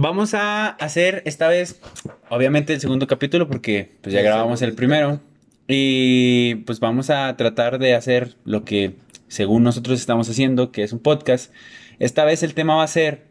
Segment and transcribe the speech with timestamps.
[0.00, 1.80] Vamos a hacer esta vez,
[2.28, 5.20] obviamente, el segundo capítulo porque pues ya grabamos el primero.
[5.66, 10.92] Y pues vamos a tratar de hacer lo que según nosotros estamos haciendo, que es
[10.92, 11.52] un podcast.
[11.98, 13.26] Esta vez el tema va a ser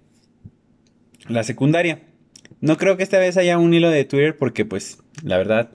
[1.28, 2.04] la secundaria.
[2.60, 5.72] No creo que esta vez haya un hilo de Twitter porque pues la verdad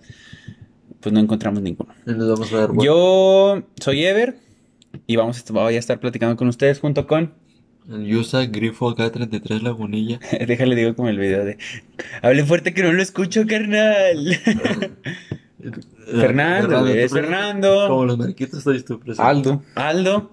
[1.00, 1.94] pues no encontramos ninguno.
[2.04, 2.84] Nos vamos a dar vuelta.
[2.84, 4.36] Yo soy Ever
[5.06, 7.34] y vamos a, voy a estar platicando con ustedes junto con...
[7.88, 10.20] Yusa Grifo K33 Lagunilla.
[10.46, 11.58] Déjale digo como el video de...
[12.22, 14.38] Hable fuerte que no lo escucho, carnal.
[16.06, 17.12] Fernando, es.
[17.12, 17.88] Fernando.
[17.88, 19.22] Como los mariquitos estoy tú presente.
[19.22, 19.62] Aldo.
[19.74, 20.30] Aldo.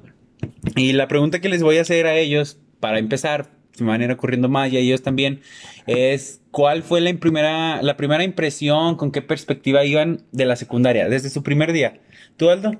[0.75, 4.01] Y la pregunta que les voy a hacer a ellos, para empezar, se me van
[4.01, 5.41] a ir ocurriendo más y a ellos también,
[5.85, 11.09] es ¿cuál fue la primera, la primera impresión, con qué perspectiva iban de la secundaria,
[11.09, 11.99] desde su primer día?
[12.37, 12.71] ¿Tú, Aldo?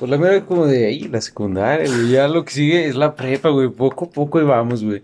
[0.00, 2.10] Pues la mera como de ahí, la secundaria, güey.
[2.10, 3.68] Ya lo que sigue es la prepa, güey.
[3.68, 5.02] Poco a poco y vamos, güey.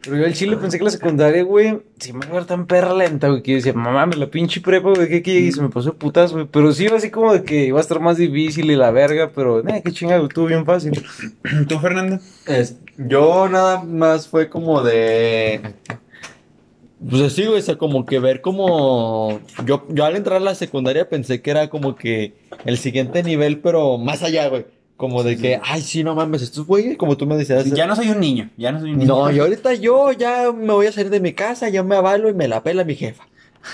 [0.00, 2.66] Pero yo al chile pensé que la secundaria, güey, sí me iba a ver tan
[2.66, 5.52] perra lenta, güey, que yo decía, mamá, me la pinche prepa, güey, que que y
[5.52, 6.46] se me pasó de putas, güey.
[6.50, 9.32] Pero sí iba así como de que iba a estar más difícil y la verga,
[9.34, 10.92] pero, eh, qué chingado, estuvo bien fácil.
[11.68, 12.20] ¿Tú, Fernando?
[12.46, 15.60] Es- yo nada más fue como de.
[17.06, 19.40] Pues así, güey, o sea, como que ver como.
[19.64, 23.60] Yo, yo al entrar a la secundaria pensé que era como que el siguiente nivel,
[23.60, 24.66] pero más allá, güey.
[24.96, 27.64] Como de que, ay, sí, no mames, estos güeyes, como tú me decías.
[27.66, 29.14] Ya no soy un niño, ya no soy un niño.
[29.14, 32.28] No, y ahorita yo ya me voy a salir de mi casa, yo me avalo
[32.28, 33.28] y me la pela mi jefa.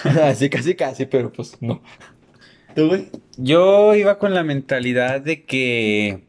[0.22, 1.80] Así, casi, casi, pero pues no.
[2.74, 3.08] ¿Tú, güey?
[3.38, 6.24] Yo iba con la mentalidad de que,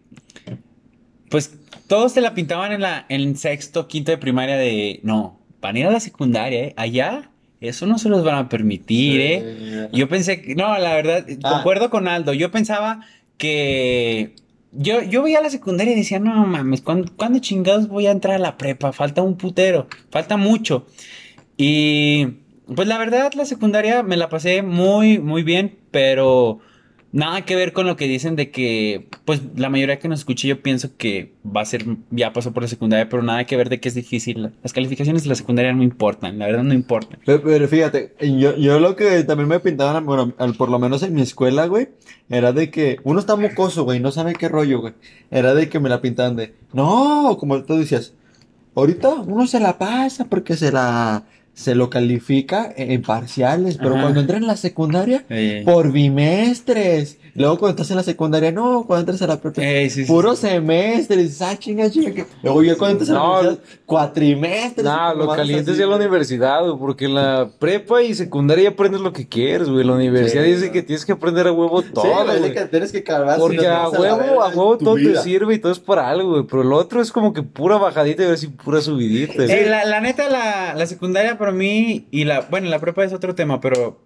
[1.29, 1.57] pues,
[1.87, 5.79] todos se la pintaban en la, en sexto, quinto de primaria de, no, van a
[5.79, 6.73] ir a la secundaria, ¿eh?
[6.77, 9.89] Allá, eso no se los van a permitir, ¿eh?
[9.91, 11.53] Yo pensé que, no, la verdad, Ah.
[11.53, 13.01] concuerdo con Aldo, yo pensaba
[13.37, 14.35] que,
[14.71, 18.35] yo, yo veía la secundaria y decía, no mames, ¿cuándo, cuándo chingados voy a entrar
[18.35, 18.93] a la prepa?
[18.93, 20.85] Falta un putero, falta mucho.
[21.57, 22.27] Y,
[22.75, 26.59] pues la verdad, la secundaria me la pasé muy, muy bien, pero
[27.15, 30.49] nada que ver con lo que dicen de que, pues la mayoría que nos escuche
[30.49, 33.69] yo pienso que va a ser, ya pasó por la secundaria, pero nada que ver
[33.69, 34.51] de que es difícil.
[34.61, 37.19] Las calificaciones de la secundaria no importan, la verdad no importan.
[37.25, 41.13] Pero, pero fíjate, yo, yo lo que también me pintaban, bueno, por lo menos en
[41.13, 41.87] mi escuela, güey,
[42.29, 44.93] era de que uno está mocoso, güey, no sabe qué rollo, güey.
[45.31, 48.13] Era de que me la pintaban de, no, como tú decías,
[48.75, 51.23] ahorita uno se la pasa porque se la,
[51.55, 54.01] se lo califica en, parciales, pero Ajá.
[54.03, 55.25] cuando entra en la secundaria,
[55.65, 57.17] por bimestres.
[57.33, 60.35] Luego cuando estás en la secundaria, no, cuando entras a la prepa, sí, sí, puro
[60.37, 60.43] sí.
[60.47, 62.13] semestre, dices, ah, chinga, chinga.
[62.13, 62.25] que-".
[62.43, 64.85] Luego yo cuando entras a la No, universidad, cuatrimestres.
[64.85, 68.13] Nah, lo mamadas caliente es así, ya la universidad, güey, porque en la prepa y
[68.15, 69.83] secundaria aprendes lo que quieres, güey.
[69.85, 72.53] La universidad Sí, dice que tienes que aprender a huevo todo, Sí, güey, güey.
[72.53, 73.37] que tienes que cargar.
[73.37, 76.43] Porque a huevo, a huevo todo te sirve y todo es para algo, güey.
[76.49, 79.43] Pero lo otro es como que pura bajadita y a ver si pura subidita.
[79.43, 83.13] Eh, la, la neta, la, la secundaria para mí y la, bueno, la prepa es
[83.13, 84.01] otro tema, pero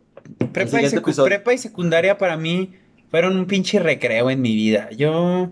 [0.51, 2.71] prepa y, secu- prepa y secundaria para mí
[3.09, 4.89] fueron un pinche recreo en mi vida.
[4.91, 5.51] Yo,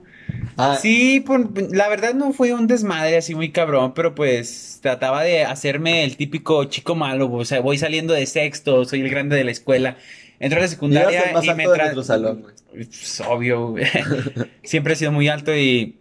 [0.57, 5.23] Ah, sí, por- la verdad no fue un desmadre así muy cabrón, pero pues trataba
[5.23, 9.35] de hacerme el típico chico malo, o sea, voy saliendo de sexto, soy el grande
[9.37, 9.97] de la escuela.
[10.39, 11.63] Entro a la secundaria más y alto me
[11.95, 13.75] de salón, pues, obvio.
[14.63, 15.95] Siempre he sido muy alto y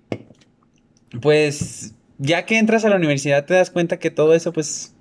[1.22, 4.94] pues ya que entras a la universidad te das cuenta que todo eso pues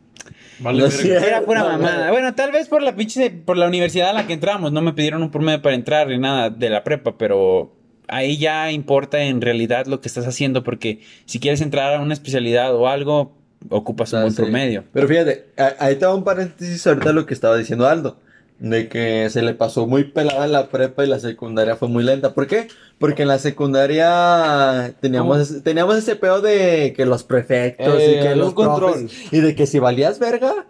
[0.60, 0.98] Vale, No verga.
[1.20, 1.28] sé.
[1.28, 2.06] era pura no, mamada.
[2.08, 2.12] no.
[2.12, 4.94] Bueno, tal vez por la pinche por la universidad a la que entramos, no me
[4.94, 7.74] pidieron un promedio para entrar ni nada de la prepa, pero
[8.08, 12.14] ahí ya importa en realidad lo que estás haciendo porque si quieres entrar a una
[12.14, 13.36] especialidad o algo
[13.70, 14.42] ocupas un Ah, buen sí.
[14.42, 14.84] promedio.
[14.94, 15.48] Pero fíjate,
[15.80, 18.20] ahí te va un paréntesis ahorita lo que estaba diciendo Aldo.
[18.58, 22.34] De que se le pasó muy pelada la prepa y la secundaria fue muy lenta.
[22.34, 22.70] ¿Por qué?
[23.00, 28.24] Porque en la secundaria teníamos, ese- teníamos ese pedo de que los prefectos Eh, y
[28.24, 29.10] que un los control.
[29.32, 30.66] y de que si valías verga,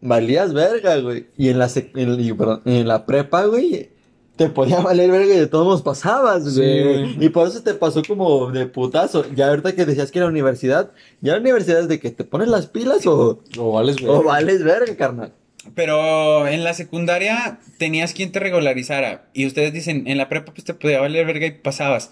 [0.00, 1.26] valías verga, güey.
[1.36, 3.90] Y en la, en, y, perdón, en la prepa, güey,
[4.36, 7.24] te podía valer verga y de todos modos pasabas, güey.
[7.24, 9.24] Y por eso te pasó como de putazo.
[9.34, 12.48] Ya ahorita que decías que la universidad, ya la universidad es de que te pones
[12.48, 15.32] las pilas o, O vales, o vales verga, carnal.
[15.74, 19.28] Pero en la secundaria tenías quien te regularizara.
[19.34, 22.10] Y ustedes dicen, en la prepa pues te podía valer verga y pasabas.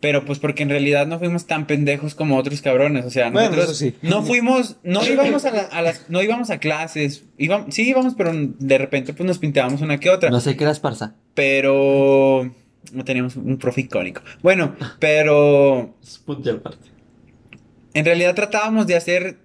[0.00, 3.04] Pero pues porque en realidad no fuimos tan pendejos como otros cabrones.
[3.04, 3.94] O sea, Bueno, nosotros eso sí.
[4.00, 7.24] no fuimos, no íbamos a, la- a las, no íbamos a clases.
[7.36, 10.30] Íbamos, sí íbamos, pero de repente pues nos pintábamos una que otra.
[10.30, 11.16] No sé qué era esparza.
[11.34, 12.50] Pero
[12.92, 14.22] no teníamos un profe icónico.
[14.42, 15.94] Bueno, pero
[16.56, 16.88] aparte.
[17.92, 19.36] en realidad tratábamos de hacer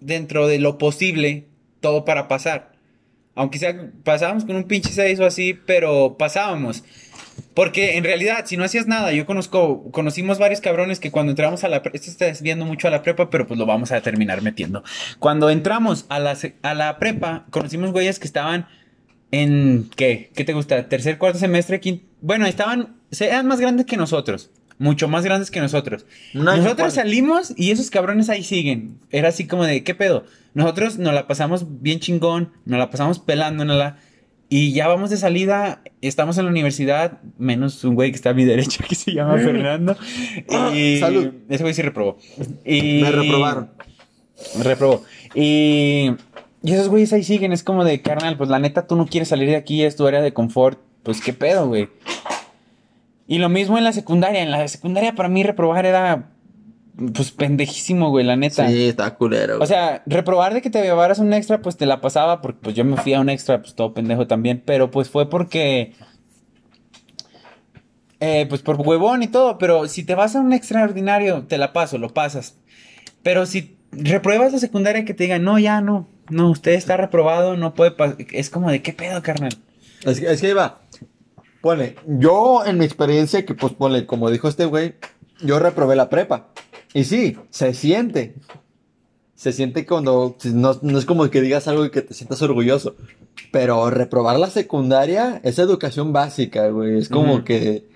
[0.00, 1.46] dentro de lo posible
[1.82, 2.72] todo para pasar.
[3.34, 6.82] Aunque sea, pasábamos con un pinche 6 o así, pero pasábamos.
[7.54, 11.64] Porque en realidad, si no hacías nada, yo conozco, conocimos varios cabrones que cuando entramos
[11.64, 14.00] a la prepa, esto está desviando mucho a la prepa, pero pues lo vamos a
[14.00, 14.82] terminar metiendo.
[15.18, 18.68] Cuando entramos a la, a la prepa, conocimos güeyes que estaban
[19.30, 20.30] en, ¿qué?
[20.34, 20.88] ¿Qué te gusta?
[20.88, 22.06] Tercer, cuarto semestre, quinto.
[22.20, 24.50] Bueno, estaban, eran más grandes que nosotros.
[24.82, 26.06] Mucho más grandes que nosotros.
[26.34, 28.98] Nosotros salimos y esos cabrones ahí siguen.
[29.10, 30.24] Era así como de, ¿qué pedo?
[30.54, 33.98] Nosotros nos la pasamos bien chingón, nos la pasamos pelándonosla.
[34.48, 38.34] Y ya vamos de salida, estamos en la universidad, menos un güey que está a
[38.34, 39.96] mi derecha que se llama Fernando.
[40.74, 41.28] Y Salud.
[41.48, 42.18] ese güey sí reprobó.
[42.66, 43.70] Y Me reprobaron.
[44.58, 45.04] me reprobó.
[45.36, 46.10] Y,
[46.64, 49.28] y esos güeyes ahí siguen, es como de, carnal, pues la neta tú no quieres
[49.28, 50.80] salir de aquí, es tu área de confort.
[51.04, 51.88] Pues qué pedo, güey.
[53.26, 54.42] Y lo mismo en la secundaria.
[54.42, 56.30] En la secundaria para mí reprobar era,
[57.14, 58.68] pues pendejísimo, güey, la neta.
[58.68, 59.58] Sí, está culero.
[59.60, 62.76] O sea, reprobar de que te llevaras un extra, pues te la pasaba, porque pues
[62.76, 65.94] yo me fui a un extra, pues todo pendejo también, pero pues fue porque...
[68.24, 71.72] Eh, pues por huevón y todo, pero si te vas a un extraordinario, te la
[71.72, 72.56] paso, lo pasas.
[73.24, 77.56] Pero si repruebas la secundaria que te digan, no, ya no, no, usted está reprobado,
[77.56, 79.58] no puede pasar, es como de qué pedo, carnal.
[80.04, 80.81] Es que, es que ahí va.
[81.62, 84.96] Pone, yo en mi experiencia, que pues pone, como dijo este güey,
[85.40, 86.48] yo reprobé la prepa.
[86.92, 88.34] Y sí, se siente.
[89.36, 92.96] Se siente cuando no, no es como que digas algo y que te sientas orgulloso.
[93.52, 96.98] Pero reprobar la secundaria es educación básica, güey.
[96.98, 97.88] Es como que.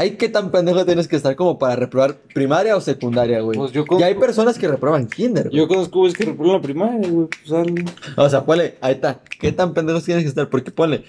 [0.00, 3.58] Ay, qué tan pendejo tienes que estar como para reprobar primaria o secundaria, güey.
[3.58, 5.56] Pues yo con- Y hay personas que reprueban kinder, güey.
[5.58, 7.26] Yo conozco güeyes que reproban la primaria, güey.
[7.26, 7.84] Pues, al-
[8.16, 9.20] O sea, ponle, ahí está.
[9.40, 10.48] ¿Qué tan pendejos tienes que estar?
[10.50, 11.02] Porque ponle,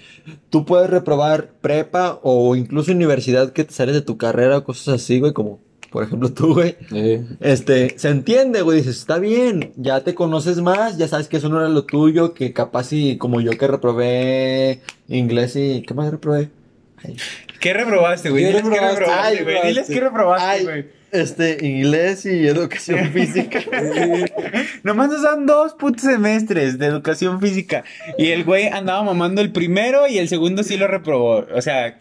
[0.48, 4.94] tú puedes reprobar prepa o incluso universidad que te sales de tu carrera o cosas
[4.96, 5.60] así, güey, como
[5.92, 6.74] por ejemplo tú, güey.
[6.92, 7.24] Eh.
[7.38, 11.48] Este, se entiende, güey, dices, está bien, ya te conoces más, ya sabes que eso
[11.48, 16.10] no era lo tuyo, que capaz y como yo que reprobé inglés y, ¿qué más
[16.10, 16.50] reprobé?
[17.04, 17.16] Ay,
[17.60, 18.44] ¿Qué reprobaste, güey?
[18.44, 19.00] ¿Qué Diles qué reprobaste?
[19.00, 19.66] reprobaste, Ay, güey.
[19.66, 20.86] Diles qué reprobaste, güey.
[21.12, 23.60] este, inglés y educación física.
[24.82, 27.84] Nomás nos dan dos putos semestres de educación física.
[28.18, 31.46] Y el güey andaba mamando el primero y el segundo sí lo reprobó.
[31.54, 31.98] O sea,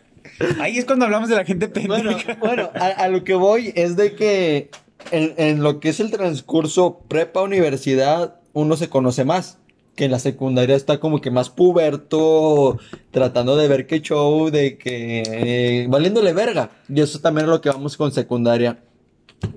[0.60, 2.02] ahí es cuando hablamos de la gente pendeja.
[2.02, 4.70] Bueno, bueno, a, a lo que voy es de que
[5.12, 9.58] en, en lo que es el transcurso prepa-universidad, uno se conoce más.
[9.96, 12.80] Que en la secundaria está como que más puberto,
[13.12, 16.72] tratando de ver qué show, de que eh, valiéndole verga.
[16.88, 18.80] Y eso también es lo que vamos con secundaria.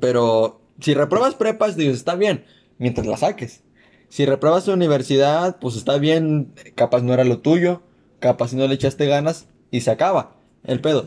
[0.00, 2.44] Pero si repruebas prepas, dices, está bien,
[2.78, 3.62] mientras la saques.
[4.08, 7.82] Si repruebas universidad, pues está bien, capaz no era lo tuyo,
[8.18, 11.06] capaz no le echaste ganas y se acaba el pedo.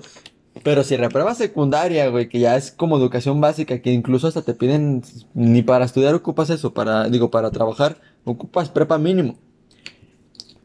[0.63, 4.53] Pero si repruebas secundaria, güey, que ya es como educación básica, que incluso hasta te
[4.53, 9.37] piden, ni para estudiar ocupas eso, para, digo, para trabajar, ocupas prepa mínimo.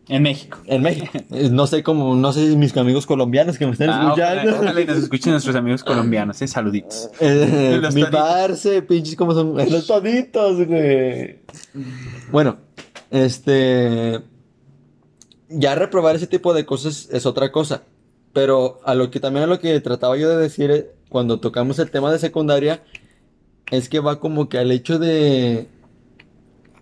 [0.08, 0.58] En México.
[0.66, 1.06] En México.
[1.30, 4.56] Eh, No sé cómo, no sé mis amigos colombianos que me estén Ah, escuchando.
[4.60, 6.48] ojalá y nos escuchen nuestros amigos colombianos, eh.
[6.48, 7.10] Saluditos.
[7.20, 8.20] Eh, Los mi toditos.
[8.20, 11.38] parce, pinches como son los toditos, güey.
[12.32, 12.56] Bueno,
[13.10, 14.20] este
[15.48, 17.82] ya reprobar ese tipo de cosas es otra cosa,
[18.32, 21.78] pero a lo que también a lo que trataba yo de decir eh, cuando tocamos
[21.78, 22.82] el tema de secundaria
[23.70, 25.68] es que va como que al hecho de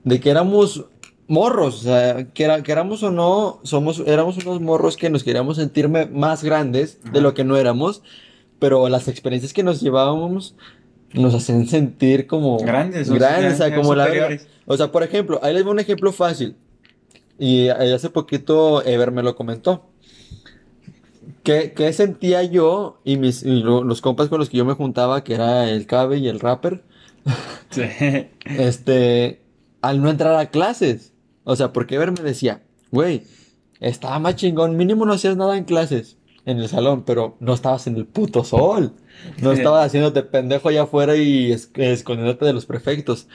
[0.09, 0.85] de que éramos
[1.27, 5.57] morros, o sea, que era- queramos o no, somos éramos unos morros que nos queríamos
[5.57, 8.03] sentir más grandes de lo que no éramos
[8.61, 10.57] pero las experiencias que nos llevábamos
[11.13, 14.09] nos hacen sentir como Grandes, o grandes, o sea, como la.
[14.67, 16.57] O sea, por ejemplo, ahí les voy un ejemplo fácil.
[17.39, 19.85] Y hace poquito Ever me lo comentó.
[21.45, 24.75] ¿Qué, qué sentía yo y, mis, y lo- los compas con los que yo me
[24.75, 26.83] juntaba, que era el Cabe y el rapper,
[27.71, 27.83] Sí.
[28.59, 29.41] este,
[29.81, 31.13] al no entrar a clases?
[31.45, 33.23] O sea, porque Ever me decía, güey,
[33.81, 37.87] estaba más chingón, mínimo no hacías nada en clases, en el salón, pero no estabas
[37.87, 38.93] en el puto sol.
[39.43, 43.27] No estabas haciéndote pendejo allá afuera y es- escondiéndote de los prefectos.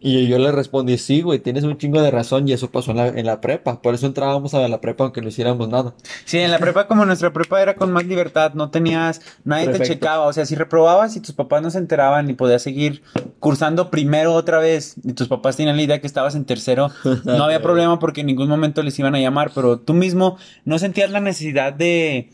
[0.00, 2.98] Y yo le respondí, sí, güey, tienes un chingo de razón y eso pasó en
[2.98, 3.82] la, en la prepa.
[3.82, 5.94] Por eso entrábamos a la prepa aunque no hiciéramos nada.
[6.24, 9.80] Sí, en la prepa, como nuestra prepa era con más libertad, no tenías, nadie te
[9.80, 10.26] checaba.
[10.26, 13.02] O sea, si reprobabas y tus papás no se enteraban y podías seguir
[13.40, 16.90] cursando primero otra vez y tus papás tenían la idea que estabas en tercero,
[17.24, 20.78] no había problema porque en ningún momento les iban a llamar, pero tú mismo no
[20.78, 22.30] sentías la necesidad de.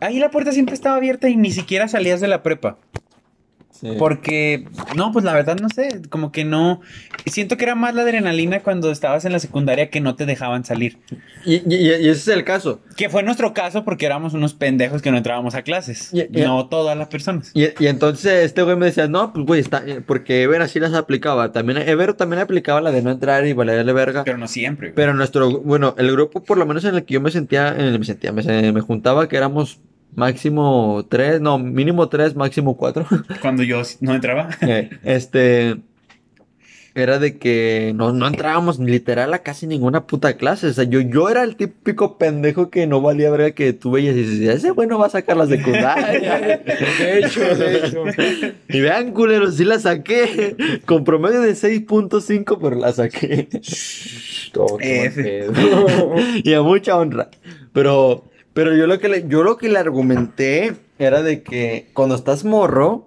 [0.00, 2.78] Ahí la puerta siempre estaba abierta y ni siquiera salías de la prepa.
[3.80, 3.88] Sí.
[3.98, 4.66] Porque,
[4.96, 6.80] no, pues la verdad no sé, como que no.
[7.26, 10.64] Siento que era más la adrenalina cuando estabas en la secundaria que no te dejaban
[10.64, 10.98] salir.
[11.44, 12.80] Y, y- y ese es el caso.
[12.96, 16.10] Que fue nuestro caso porque éramos unos pendejos que no entrábamos a clases.
[16.12, 16.26] Ya.
[16.46, 17.50] No todas las personas.
[17.54, 20.80] Y, y entonces este güey me decía, no, pues güey, está, eh, porque Ever así
[20.80, 21.52] las aplicaba.
[21.52, 24.24] También, Ever también aplicaba la de no entrar y valerle verga.
[24.24, 24.88] Pero no siempre.
[24.88, 24.94] güey.
[24.94, 27.80] Pero nuestro, bueno, el grupo por lo menos en el que yo me sentía, en
[27.80, 29.80] el, me sentía, me, me juntaba, que éramos
[30.16, 33.06] máximo tres, no, mínimo tres, máximo cuatro.
[33.40, 34.48] Cuando yo no entraba.
[34.62, 35.76] Eh, este
[36.96, 40.68] era de que no, no entrábamos literal a casi ninguna puta clase.
[40.68, 44.16] O sea, yo, yo era el típico pendejo que no valía verga que tú veías
[44.16, 46.38] y decías, ese güey no va a sacar la secundaria.
[46.98, 48.02] De hecho, de hecho.
[48.70, 50.56] y vean, culeros, sí la saqué.
[50.86, 53.48] Con promedio de 6.5, pero la saqué.
[54.52, 57.28] Todo, y a mucha honra.
[57.74, 58.24] Pero,
[58.56, 62.42] pero yo lo que le, yo lo que le argumenté era de que cuando estás
[62.42, 63.06] morro,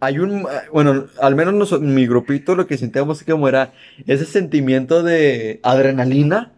[0.00, 3.72] hay un, bueno, al menos nos- mi grupito lo que sentíamos como era
[4.08, 6.50] ese sentimiento de adrenalina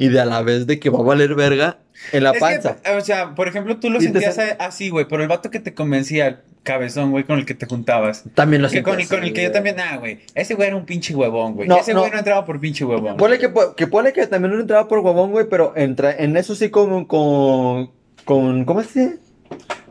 [0.00, 1.76] y de a la vez de que va a valer verga
[2.12, 2.76] en la Es que, panza.
[2.96, 5.74] o sea, por ejemplo, tú lo te sentías así, güey, pero el vato que te
[5.74, 8.24] convencía, el cabezón, güey, con el que te juntabas.
[8.34, 9.10] También lo Que con, sentías.
[9.10, 11.68] con el que yo también, ah, güey, ese güey era un pinche huevón, güey.
[11.68, 12.00] No, ese no.
[12.00, 13.18] güey no entraba por pinche huevón.
[13.18, 16.54] Ponle que, que ponle que también no entraba por huevón, güey, pero entra, en eso
[16.54, 17.90] sí con, con,
[18.24, 19.16] con, ¿cómo que?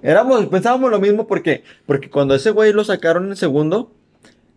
[0.01, 3.93] Éramos, pensábamos lo mismo porque, porque cuando ese güey lo sacaron en segundo,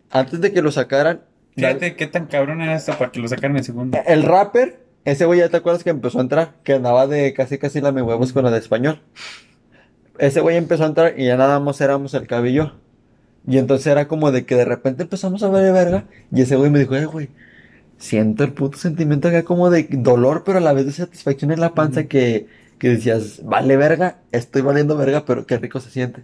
[0.09, 1.21] antes de que lo sacaran,
[1.55, 3.99] Fíjate qué tan cabrón era esto para que lo sacaran en segundo.
[4.07, 7.57] el rapper, ese güey ya te acuerdas que empezó a entrar, que andaba de casi
[7.57, 9.01] casi lame huevos con la de español.
[10.17, 12.73] Ese güey empezó a entrar y ya nada más éramos el cabello.
[13.45, 16.05] Y entonces era como de que de repente empezamos a ver de verga.
[16.31, 17.29] Y ese güey me dijo, eh, güey,
[17.97, 21.59] siento el puto sentimiento acá como de dolor, pero a la vez de satisfacción en
[21.59, 22.47] la panza que,
[22.79, 26.23] que decías, vale verga, estoy valiendo verga, pero qué rico se siente.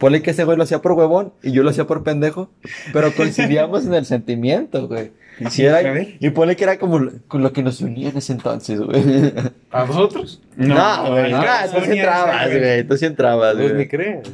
[0.00, 2.50] Ponle que ese güey lo hacía por huevón y yo lo hacía por pendejo,
[2.92, 5.12] pero coincidíamos en el sentimiento, güey.
[5.38, 5.80] Y sí, era-
[6.18, 9.32] y ponle que era como lo- con lo que nos unía en ese entonces, güey.
[9.70, 10.42] ¿A vosotros?
[10.56, 13.88] No, güey, no, ah, tú sí entrabas, güey, tú sí entrabas, Pues güey.
[13.88, 14.28] crees.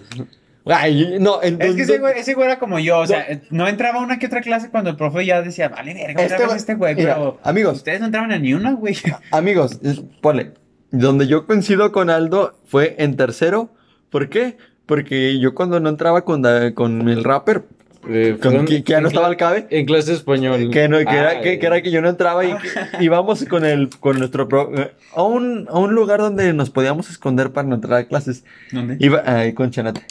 [0.69, 4.01] Ay, no, Es que ese güey, ese güey era como yo, o sea, no entraba
[4.01, 6.95] una que otra clase cuando el profe ya decía, vale, verga, Este güey- este güey,
[6.97, 7.77] mira, pero amigos.
[7.77, 8.97] ustedes no entraban a ni una, güey.
[9.31, 9.79] amigos,
[10.21, 10.55] ponle,
[10.91, 13.71] donde yo coincido con Aldo fue en tercero,
[14.11, 14.57] ¿por qué?
[14.87, 17.65] Porque yo cuando no entraba con, Da- con el rapper,
[18.09, 20.71] Eh, con, que, que ya no estaba el cabe, En clase de español.
[20.71, 21.41] que, no, que, era, Ay.
[21.43, 22.55] que, que era que yo no entraba y
[23.01, 27.11] íbamos con el con nuestro pro- eh, a un, a un lugar donde nos podíamos
[27.11, 28.45] esconder para no entrar a clases.
[28.71, 28.97] ¿Dónde?
[29.01, 30.03] Iba ahí con Chanate.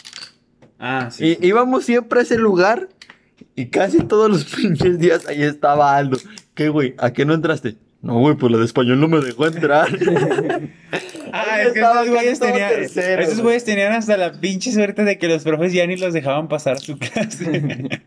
[0.78, 1.38] Ah, sí.
[1.40, 2.88] Y íbamos siempre a ese lugar
[3.54, 6.18] y casi todos los pinches días ahí estaba Aldo.
[6.54, 6.94] ¿Qué, güey?
[6.98, 7.76] ¿A qué no entraste?
[8.06, 9.88] No, güey, pues la de español no me dejó entrar.
[11.32, 13.44] Ah, es que esos güeyes tenían, tercero, esos güey.
[13.44, 16.74] güeyes tenían hasta la pinche suerte de que los profes ya ni los dejaban pasar
[16.74, 18.00] a su clase.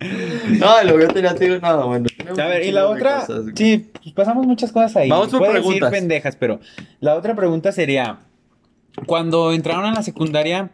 [0.58, 2.06] no, luego yo tenía, te digo, no, bueno.
[2.30, 5.10] A ver, y la otra, sí, pues pasamos muchas cosas ahí.
[5.10, 5.90] Vamos por Puedes decir preguntas.
[5.92, 6.58] pendejas, pero
[6.98, 8.20] la otra pregunta sería,
[9.06, 10.70] cuando entraron a la secundaria,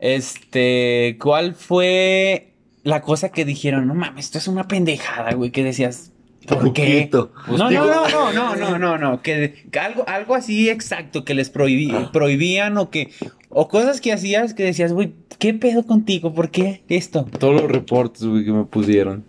[0.00, 3.86] este, ¿cuál fue la cosa que dijeron?
[3.86, 6.10] No mames, esto es una pendejada, güey, que decías,
[6.58, 7.08] ¿por qué?
[7.10, 7.32] Poquito.
[7.48, 11.34] No, no, no, no, no, no, no, no, que, que algo, algo así exacto que
[11.34, 13.10] les prohibí- prohibían o que,
[13.48, 16.32] o cosas que hacías que decías, güey, ¿qué pedo contigo?
[16.34, 17.26] ¿Por qué esto?
[17.38, 19.24] Todos los reportes, güey, que me pusieron.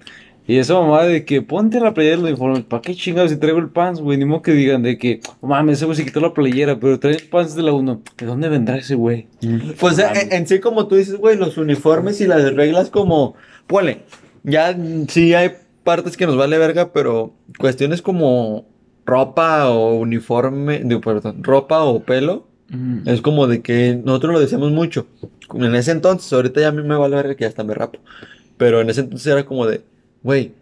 [0.48, 2.62] Y esa mamá de que ponte la playera del uniforme.
[2.64, 4.18] ¿Para qué chingados si traigo el pants, güey?
[4.18, 7.00] Ni modo que digan de que, "Oh, mames, ese güey se quitó la playera, pero
[7.00, 8.02] trae el pants de la 1.
[8.18, 9.28] ¿De dónde vendrá ese güey?
[9.80, 13.36] Pues Ah, en, en sí, como tú dices, güey, los uniformes y las reglas como,
[13.68, 14.00] ponle,
[14.44, 15.52] ya mm, sí hay
[15.84, 18.66] partes que nos vale verga, pero cuestiones como
[19.06, 22.48] ropa o uniforme, digo, perdón, ropa o pelo,
[23.06, 25.06] es como de que nosotros lo decíamos mucho.
[25.54, 28.00] En ese entonces, ahorita ya a mí me vale verga que ya está me rapo.
[28.58, 29.82] Pero en ese entonces era como de,
[30.24, 30.54] güey,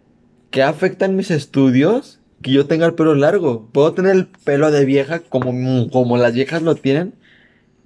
[0.50, 3.68] ¿qué afecta en mis estudios que yo tenga el pelo largo?
[3.72, 7.14] Puedo tener el pelo de vieja como, como las viejas lo tienen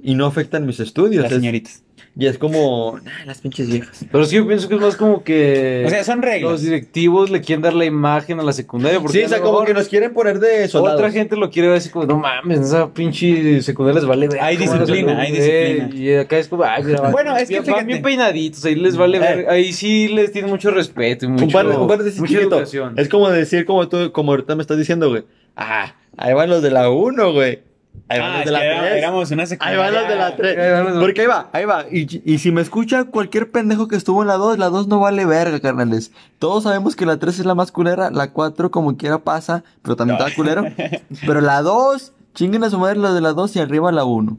[0.02, 1.24] y no afecta en mis estudios.
[1.24, 1.83] Las señoritas.
[2.16, 4.04] Y es como, "Nah, las pinches viejas.
[4.10, 5.82] Pero sí, yo pienso que es más como que.
[5.86, 6.52] O sea, son reglas.
[6.52, 9.00] Los directivos le quieren dar la imagen a la secundaria.
[9.00, 11.00] Porque Sí, o sea, como mejor que nos quieren poner de soldados.
[11.00, 14.40] Otra gente lo quiere ver así como, no mames, esa pinche secundaria les vale ver.
[14.40, 15.90] Hay disciplina, hay disciplina.
[15.94, 17.84] Y acá es como, ay, mira, Bueno, es que fíjate.
[17.84, 19.40] bien peinaditos, ahí les vale ver.
[19.40, 19.46] Eh.
[19.48, 22.94] Ahí sí les tienen mucho respeto y mucho, un par, un par de mucha educación.
[22.96, 25.24] Es como decir, como tú, como ahorita me estás diciendo, güey.
[25.56, 27.60] Ah, ahí van los de la 1, güey.
[28.08, 28.96] Ahí van Ah, los de la que era- 3.
[28.96, 30.58] éramos una Ahí van los de la 3.
[30.58, 31.86] Ahí van los- Porque ahí va, ahí va.
[31.90, 35.00] Y, y si me escucha cualquier pendejo que estuvo en la 2, la 2 no
[35.00, 36.12] vale verga, carnales.
[36.38, 39.96] Todos sabemos que la 3 es la más culera, la 4 como quiera pasa, pero
[39.96, 40.64] también está culero.
[41.26, 44.36] Pero la 2, chinguen a su madre los de la 2 y arriba la 1.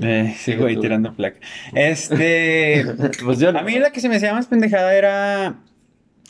[0.00, 1.38] Eh, sí, güey, tirando placa.
[1.74, 2.84] Este.
[3.24, 3.58] Pues yo no.
[3.58, 5.56] a mí la que se me hacía más pendejada era.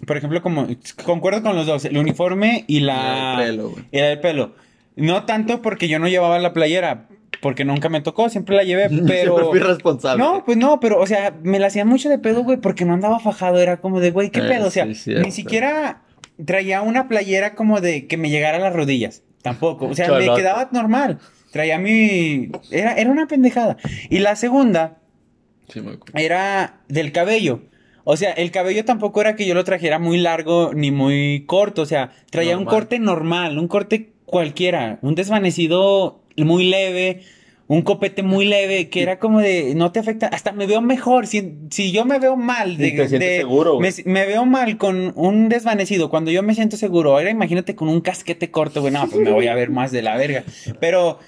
[0.06, 0.66] Por ejemplo, como.
[1.04, 3.36] Concuerdo con los dos: el uniforme y la.
[3.38, 3.84] Y el pelo, güey.
[3.92, 4.54] y la del pelo.
[4.96, 7.08] No tanto porque yo no llevaba la playera.
[7.40, 9.34] Porque nunca me tocó, siempre la llevé, pero.
[9.36, 10.22] Siempre fui responsable.
[10.22, 12.94] No, pues no, pero, o sea, me la hacían mucho de pedo, güey, porque no
[12.94, 13.58] andaba fajado.
[13.58, 14.68] Era como de, güey, ¿qué Eh, pedo?
[14.68, 16.02] O sea, sí, ni siquiera
[16.44, 19.22] traía una playera como de que me llegara a las rodillas.
[19.42, 19.86] tampoco.
[19.86, 21.18] O sea, me quedaba normal.
[21.50, 22.50] Traía mi...
[22.70, 23.76] Era, era una pendejada.
[24.08, 24.98] Y la segunda
[25.68, 27.62] Sí, me era del cabello.
[28.04, 31.82] O sea, el cabello tampoco era que yo lo trajera muy largo ni muy corto.
[31.82, 34.98] O sea, traía un corte normal, un corte cualquiera.
[35.02, 37.20] Un desvanecido muy leve,
[37.68, 40.26] un copete muy leve, que era como de, no te afecta.
[40.26, 41.26] Hasta me veo mejor.
[41.26, 45.12] Si, si yo me veo mal, de, te de- seguro, me, me veo mal con
[45.14, 46.10] un desvanecido.
[46.10, 48.92] Cuando yo me siento seguro, ahora imagínate con un casquete corto, güey.
[48.92, 50.42] No, pues me voy a ver más de la verga.
[50.80, 51.18] Pero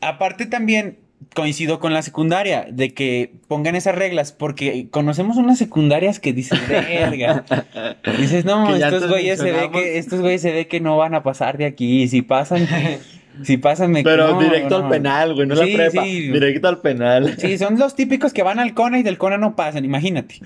[0.00, 0.98] aparte también
[1.34, 6.58] coincido con la secundaria, de que pongan esas reglas, porque conocemos unas secundarias que dices,
[6.68, 7.44] verga.
[8.18, 11.22] Dices, no, estos güeyes se ve que, estos güeyes se ve que no van a
[11.22, 12.02] pasar de aquí.
[12.02, 12.66] Y si pasan,
[13.42, 14.84] si pasan me Pero no, directo no.
[14.84, 16.04] al penal, güey, no Sí, la prepa.
[16.04, 16.28] sí.
[16.28, 17.36] Directo al penal.
[17.38, 20.40] Sí, son los típicos que van al CONA y del CONA no pasan, imagínate.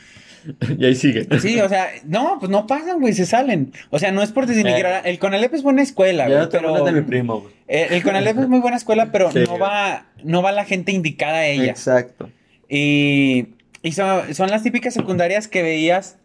[0.79, 1.27] y ahí sigue.
[1.41, 3.73] Sí, o sea, no, pues no pasan, güey, se salen.
[3.91, 5.07] O sea, no es por denigrar.
[5.07, 6.85] El CONALEP es buena escuela, güey, no pero...
[6.85, 7.55] de mi primo, güey.
[7.69, 9.41] Eh, el CONALEP es muy buena escuela, pero Sí.
[9.47, 11.71] no va, no va la gente indicada a ella.
[11.71, 12.31] Exacto.
[12.69, 13.49] Y,
[13.83, 16.17] y son, son las típicas secundarias que veías.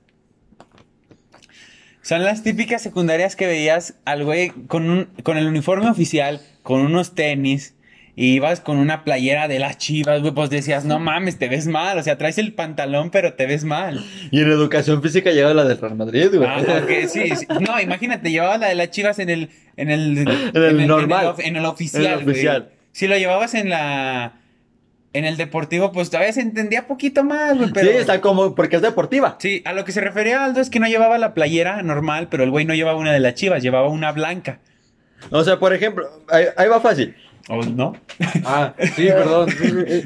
[2.01, 6.81] Son las típicas secundarias que veías al güey con, un, con el uniforme oficial, con
[6.81, 7.75] unos tenis,
[8.15, 11.65] y ibas con una playera de las chivas, güey, pues decías, no mames, te ves
[11.65, 11.97] mal.
[11.97, 14.05] O sea, traes el pantalón, pero te ves mal.
[14.29, 16.47] Y en educación física llega la del Real Madrid, güey.
[16.47, 17.47] Ah, ok, sí, sí.
[17.59, 19.49] No, imagínate, llevabas la de las chivas en el.
[19.77, 21.33] En el, el normal.
[21.39, 22.05] En el, oficial.
[22.05, 22.35] En el güey.
[22.35, 22.69] oficial.
[22.91, 24.39] Si lo llevabas en la.
[25.13, 27.71] En el deportivo, pues todavía se entendía poquito más, güey.
[27.71, 27.91] Pero...
[27.91, 29.37] Sí, está como, porque es deportiva.
[29.39, 32.43] Sí, a lo que se refería Aldo es que no llevaba la playera normal, pero
[32.43, 34.59] el güey no llevaba una de las chivas, llevaba una blanca.
[35.29, 37.15] O sea, por ejemplo, ahí, ahí va fácil.
[37.49, 37.93] ¿O no?
[38.45, 39.49] Ah, sí, perdón.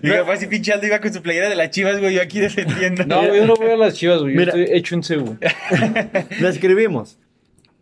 [0.02, 2.22] Y mi papá así pinche Aldo iba con su playera de las chivas, güey, yo
[2.22, 3.06] aquí defendiendo.
[3.06, 4.34] No, yo no voy a las chivas, güey.
[4.34, 4.54] Yo Mira.
[4.56, 5.38] estoy hecho en CU.
[6.40, 7.20] Le escribimos.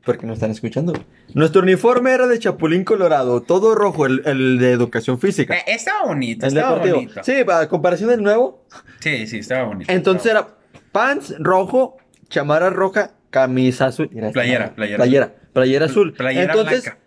[0.03, 0.91] Porque no están escuchando.
[0.91, 1.03] güey.
[1.33, 5.55] Nuestro uniforme era de chapulín colorado, todo rojo, el, el de educación física.
[5.55, 6.95] Eh, estaba bonito, El estaba deportivo.
[6.97, 7.21] bonito.
[7.23, 8.65] Sí, para comparación del nuevo.
[8.99, 9.91] sí, sí, estaba bonito.
[9.91, 10.47] Entonces era
[10.91, 11.97] pants rojo,
[12.29, 14.09] chamarra roja, camisa azul.
[14.09, 16.13] Playera, playera Playera, playera azul.
[16.13, 16.99] Playera Entonces, blanca.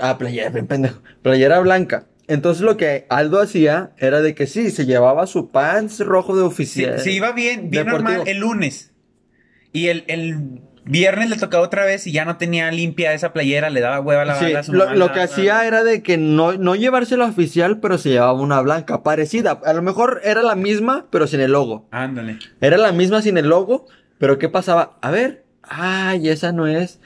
[0.00, 1.00] Ah, playera, bien pendejo.
[1.22, 2.06] Playera blanca.
[2.26, 6.42] Entonces lo que Aldo hacía era de que sí, se llevaba su pants rojo de
[6.42, 6.98] oficial.
[7.00, 8.10] sí, iba bien, bien Deportivo.
[8.10, 8.92] normal el lunes.
[9.72, 13.68] Y el, el viernes le tocaba otra vez y ya no tenía limpia esa playera,
[13.70, 15.84] le daba hueva a la Sí, a su lo, mamá, lo que la- hacía era
[15.84, 19.60] de que no, no llevarse la oficial, pero se llevaba una blanca, parecida.
[19.64, 21.88] A lo mejor era la misma, pero sin el logo.
[21.90, 22.38] Ándale.
[22.60, 23.86] Era la misma sin el logo,
[24.18, 24.96] pero ¿qué pasaba?
[25.02, 27.00] A ver, ay, esa no es.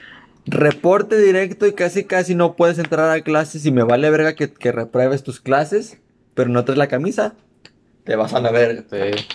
[0.51, 4.51] Reporte directo y casi casi no puedes entrar a clases y me vale verga que,
[4.51, 5.97] que repruebes tus clases,
[6.33, 7.35] pero no traes la camisa.
[8.03, 8.83] Te vas a la verga.
[8.89, 9.25] Sí.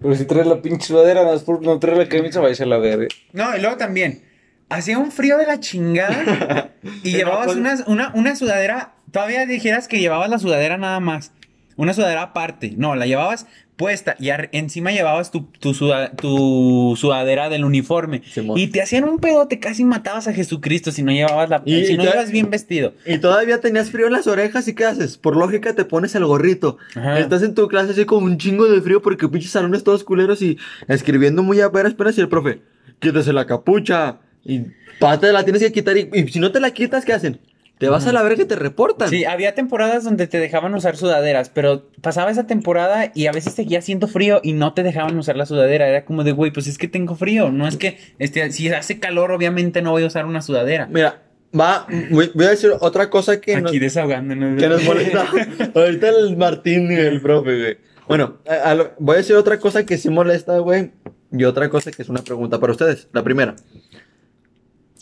[0.00, 1.24] Pero si traes la pinche sudadera,
[1.60, 3.08] no traer la camisa, vaya a la verga.
[3.32, 4.22] No, y luego también,
[4.70, 10.00] hacía un frío de la chingada y llevabas una, una, una sudadera, todavía dijeras que
[10.00, 11.32] llevabas la sudadera nada más,
[11.80, 17.48] una sudadera aparte, no, la llevabas puesta y encima llevabas tu, tu, suda- tu sudadera
[17.48, 18.58] del uniforme Simón.
[18.58, 21.94] y te hacían un pedote, casi matabas a Jesucristo si no llevabas la, Y- si
[21.94, 22.92] y no ibas bien vestido.
[23.06, 25.16] Y todavía tenías frío en las orejas y ¿qué haces?
[25.16, 26.76] Por lógica te pones el gorrito.
[26.94, 27.18] Ajá.
[27.18, 30.42] Estás en tu clase así con un chingo de frío porque pinches salones todos culeros
[30.42, 32.60] y escribiendo muy a veras penas y el profe,
[32.98, 34.18] quítese la capucha.
[34.44, 34.60] Y
[34.98, 37.40] pa, te la tienes que quitar y, y si no te la quitas, ¿qué hacen?
[37.80, 39.08] Te vas a la verga y te reportan.
[39.08, 43.54] Sí, había temporadas donde te dejaban usar sudaderas, pero pasaba esa temporada y a veces
[43.54, 45.88] seguía haciendo frío y no te dejaban usar la sudadera.
[45.88, 47.50] Era como de, güey, pues es que tengo frío.
[47.50, 50.88] No es que, este, si hace calor, obviamente no voy a usar una sudadera.
[50.90, 51.22] Mira,
[51.58, 54.60] va, voy, voy a decir otra cosa que, nos, Aquí desahogándonos.
[54.60, 55.26] que nos molesta.
[55.74, 57.78] Ahorita el Martín y el profe, güey.
[58.06, 60.90] Bueno, a- a lo- voy a decir otra cosa que sí molesta, güey.
[61.32, 63.08] Y otra cosa que es una pregunta para ustedes.
[63.12, 63.56] La primera.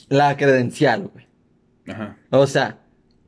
[0.09, 1.27] La credencial, güey.
[1.89, 2.17] Ajá.
[2.31, 2.79] O sea,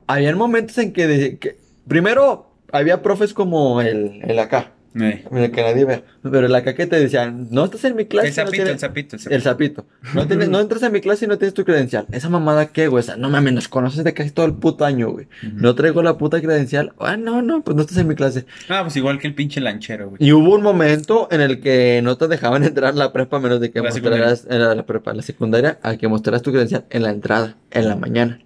[0.06, 1.56] habían momentos en que, de- que-
[1.88, 6.84] primero había profes como el, el acá, el que nadie ve, pero el acá que
[6.86, 8.28] te decían, no estás en mi clase.
[8.28, 9.34] El no sapito, tienes- el sapito, el sapito.
[9.36, 9.86] El sapito.
[10.14, 12.06] No, tienes- no entras en mi clase y no tienes tu credencial.
[12.10, 13.00] Esa mamada qué, güey.
[13.00, 15.28] O sea, no mames, nos conoces de casi todo el puto año, güey.
[15.54, 16.92] No traigo la puta credencial.
[16.98, 18.46] Ah, no, no, pues no estás en mi clase.
[18.68, 20.24] Ah, pues igual que el pinche lanchero, güey.
[20.24, 23.40] Y hubo un momento en el que no te dejaban entrar a la prepa a
[23.40, 26.50] menos de que La mostraras en la, la prepa, la secundaria, a que mostraras tu
[26.50, 28.40] credencial en la entrada, en la mañana.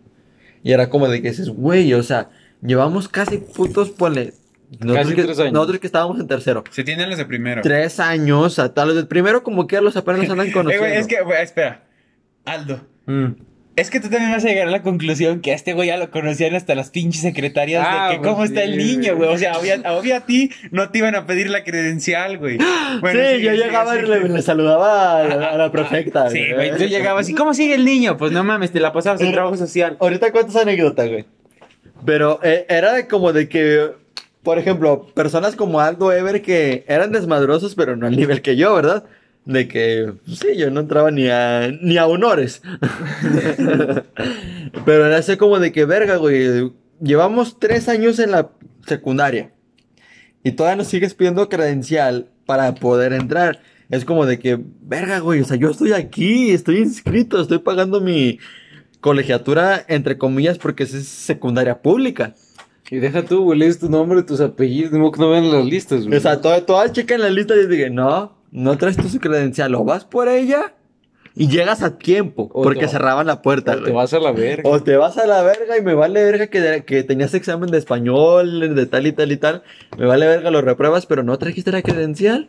[0.65, 4.35] Y era como de que dices, güey, o sea, llevamos casi putos, ponle.
[4.81, 5.53] Nosotros, Casi que, tres años.
[5.53, 6.65] nosotros que estábamos en tercero.
[6.71, 7.63] Se tienen los de primero.
[7.63, 10.87] Tres años, a tal, los del primero como que los apenas andan Eh, conociendo.
[10.89, 11.85] güey, es que, güey, espera.
[12.45, 12.81] Aldo.
[13.07, 13.27] Mm.
[13.77, 15.97] Es que tú también vas a llegar a la conclusión que a este güey ya
[15.97, 19.17] lo conocían hasta las pinches secretarias Ah, de que pues cómo está sí, el niño,
[19.17, 19.29] güey.
[19.29, 22.59] O sea, obvio, obvio a ti no te iban a pedir la credencial, güey.
[23.01, 26.31] Bueno, sí, yo llegaba y le, le saludaba a la, a la prefecta.
[26.35, 26.77] Sí, güey.
[26.77, 28.17] Tú llegabas y ¿cómo sigue el niño?
[28.17, 29.97] Pues no mames, te la pasabas en trabajo social.
[29.99, 31.25] Ahorita cuántas anécdotas, güey.
[32.07, 33.91] Pero eh, era de como de que,
[34.43, 38.75] por ejemplo, personas como Aldo Ever que eran desmadrosos, pero no al nivel que yo,
[38.75, 39.05] ¿verdad?
[39.45, 42.63] De que, pues sí, yo no entraba ni a, ni a honores.
[44.87, 48.51] pero era así como de que, verga, güey, llevamos tres años en la
[48.87, 49.53] secundaria
[50.45, 53.61] y todavía nos sigues pidiendo credencial para poder entrar.
[53.91, 58.01] Es como de que, verga, güey, o sea, yo estoy aquí, estoy inscrito, estoy pagando
[58.01, 58.39] mi
[59.01, 62.35] colegiatura, entre comillas, porque es secundaria pública.
[62.91, 66.07] Y deja tú, güey, lees tu nombre, tus apellidos, no que no ven las listas,
[66.07, 66.19] güey.
[66.19, 69.85] O sea, todas toda checan la lista y dije, no, no traes tu credencial, o
[69.85, 70.73] vas por ella
[71.37, 74.31] y llegas a tiempo, O porque va- cerraban la puerta, O te vas a la
[74.31, 74.63] verga.
[74.71, 77.79] O te vas a la verga y me vale verga que, que tenías examen de
[77.79, 79.63] español, de tal y tal y tal.
[79.99, 82.49] Me vale verga, lo repruebas, pero no trajiste la credencial.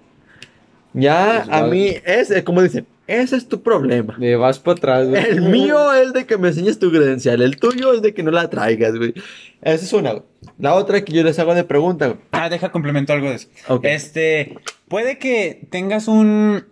[0.93, 1.71] Ya, Pues a vale.
[1.75, 4.15] mí, es, eh, como dicen, ese es tu problema.
[4.17, 5.23] Me vas para atrás, güey.
[5.25, 8.31] El mío es de que me enseñes tu credencial, el tuyo es de que no
[8.31, 9.13] la traigas, güey.
[9.61, 10.21] Esa es una.
[10.59, 12.19] La otra que yo les hago de pregunta, güey.
[12.31, 13.47] Ah, deja complemento algo de eso.
[13.67, 13.83] Ok.
[13.85, 14.55] Este,
[14.87, 16.65] puede que tengas un...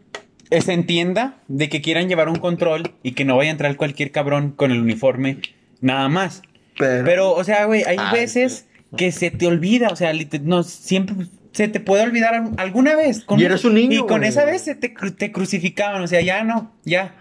[0.51, 4.11] Se entienda de que quieran llevar un control y que no vaya a entrar cualquier
[4.11, 5.37] cabrón con el uniforme,
[5.81, 6.43] nada más.
[6.77, 10.61] Pero, Pero, o sea, güey, hay Ay, veces que se te olvida, o sea, no,
[10.61, 11.15] siempre
[11.53, 13.25] se te puede olvidar al- alguna vez.
[13.35, 14.29] Y eres un niño, Y con güey.
[14.29, 17.15] esa vez se te, cru- te crucificaban, o sea, ya no, ya.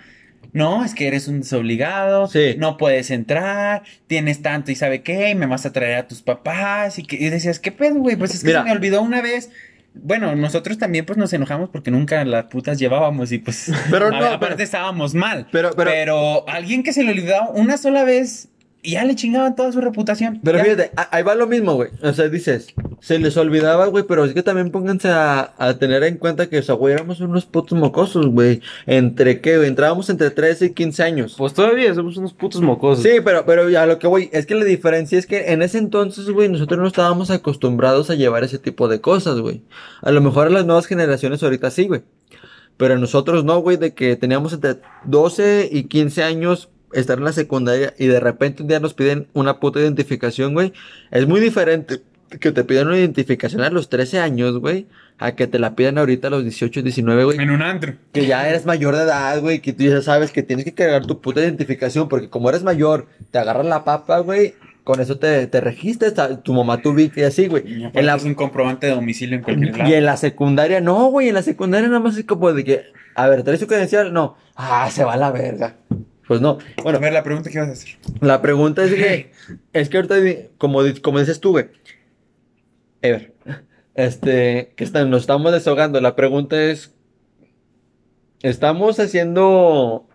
[0.53, 2.57] No, es que eres un desobligado, Sí.
[2.59, 6.21] no puedes entrar, tienes tanto y sabe qué, y me vas a traer a tus
[6.21, 8.17] papás, y, que, y decías, ¿qué pedo, güey?
[8.17, 8.59] Pues es que Mira.
[8.61, 9.51] se me olvidó una vez.
[9.95, 14.17] Bueno, nosotros también pues nos enojamos porque nunca las putas llevábamos y pues Pero no,
[14.17, 15.49] aparte pero- estábamos mal.
[15.53, 18.49] Pero- pero- alguien que se le olvidó una sola vez
[18.85, 20.41] y ya le chingaban toda su reputación.
[20.43, 20.65] Pero Ya.
[20.65, 21.91] fíjate, a- ahí va lo mismo, güey.
[22.03, 26.03] O sea, dices, se les olvidaba, güey, pero es que también pónganse a, a tener
[26.03, 28.61] en cuenta que, o sea, güey, éramos unos putos mocosos, güey.
[28.87, 29.69] ¿Entre qué, güey?
[29.69, 31.37] Entrábamos entre 13 y 15 años.
[31.39, 33.05] Pues todavía somos unos putos mocosos.
[33.05, 35.79] Sí, pero, pero ya lo que voy, es que la diferencia es que en ese
[35.79, 39.63] entonces, güey, nosotros no estábamos acostumbrados a llevar ese tipo de cosas, güey.
[40.01, 42.03] A lo mejor a las nuevas generaciones ahorita sí, güey.
[42.77, 47.33] Pero nosotros no, güey, de que teníamos entre 12 y 15 años estar en la
[47.33, 50.73] secundaria y de repente un día nos piden una puta identificación, güey.
[51.11, 52.03] Es muy diferente
[52.41, 54.87] que te pidan una identificación a los 13 años, güey,
[55.19, 57.39] a que te la pidan ahorita a los 18, 19, güey.
[57.39, 57.95] En un antro.
[58.13, 61.07] Que ya eres mayor de edad, güey, que tú ya sabes que tienes que cargar
[61.07, 65.47] tu puta identificación, porque como eres mayor, te agarran la papa, güey, con eso te,
[65.47, 67.65] te registras, tu mamá, tu ubica y así, güey.
[67.67, 69.91] Y En la, es un comprobante de domicilio en cualquier lado.
[69.91, 72.83] y en la secundaria, no, güey, en la secundaria nada más es como de que,
[73.15, 74.13] a ver, ¿traes tu credencial?
[74.13, 74.37] No.
[74.57, 75.77] Ah, se va a la verga.
[76.27, 76.59] Pues no.
[76.83, 77.97] Bueno, a ver, la pregunta que ibas a hacer.
[78.21, 79.33] la pregunta es que,
[79.73, 80.17] es que ahorita,
[80.59, 81.67] como, como dices tú, güey,
[83.03, 83.35] Ever,
[83.95, 86.95] este, que está- nos estamos desahogando, la pregunta es,
[88.43, 90.07] estamos haciendo,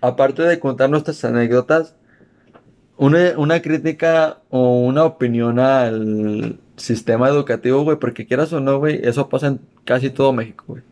[0.00, 1.96] aparte de contar nuestras anécdotas,
[2.96, 9.00] una, una crítica o una opinión al sistema educativo, güey, porque quieras o no, güey,
[9.02, 10.82] eso pasa en casi todo México, güey.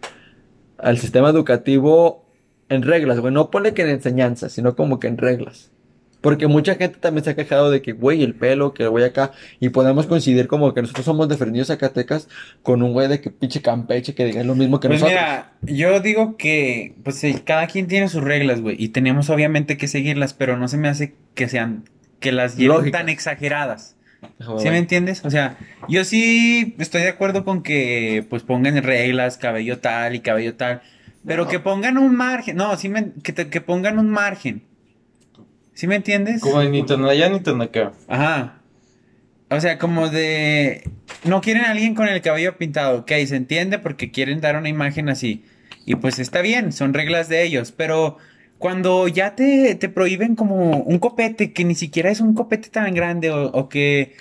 [0.78, 2.24] Al sistema educativo
[2.68, 5.70] en reglas, güey, no pone que en enseñanza, sino como que en reglas.
[6.20, 9.30] Porque mucha gente también se ha quejado de que, güey, el pelo, que voy acá,
[9.60, 12.28] y podemos coincidir como que nosotros somos de Fresnillo, Zacatecas,
[12.62, 15.20] con un güey de que pinche Campeche que diga lo mismo que Pues nosotros.
[15.22, 19.86] mira, yo digo que pues cada quien tiene sus reglas, güey, y tenemos obviamente que
[19.86, 21.84] seguirlas, pero no se me hace que sean
[22.18, 23.94] que las lleven tan exageradas.
[24.40, 24.70] Ajá, ¿Sí güey.
[24.70, 25.24] me entiendes?
[25.24, 25.56] O sea,
[25.88, 30.82] yo sí estoy de acuerdo con que pues pongan reglas, cabello tal y cabello tal,
[31.26, 31.50] pero No.
[31.50, 34.62] que pongan un margen, no, sí me, que, te- que pongan un margen.
[35.74, 36.40] ¿Sí me entiendes?
[36.40, 37.92] Como de ni tan allá ni tan acá.
[38.08, 38.54] Ajá.
[39.50, 40.82] O sea, como de...
[41.24, 44.68] No quieren a alguien con el cabello pintado, ok, se entiende porque quieren dar una
[44.68, 45.44] imagen así.
[45.86, 48.18] Y pues está bien, son reglas de ellos, pero
[48.58, 52.92] cuando ya te, te prohíben como un copete, que ni siquiera es un copete tan
[52.92, 54.14] grande, o, o que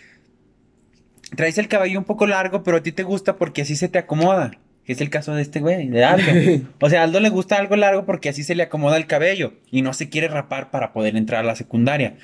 [1.36, 3.97] traes el cabello un poco largo, pero a ti te gusta porque así se te
[3.99, 4.51] acomoda.
[4.88, 6.32] Que es el caso de este güey, de Aldo.
[6.82, 9.54] O sea, a Aldo le gusta algo largo porque así se le acomoda el cabello
[9.69, 12.15] y no se quiere rapar para poder entrar a la secundaria.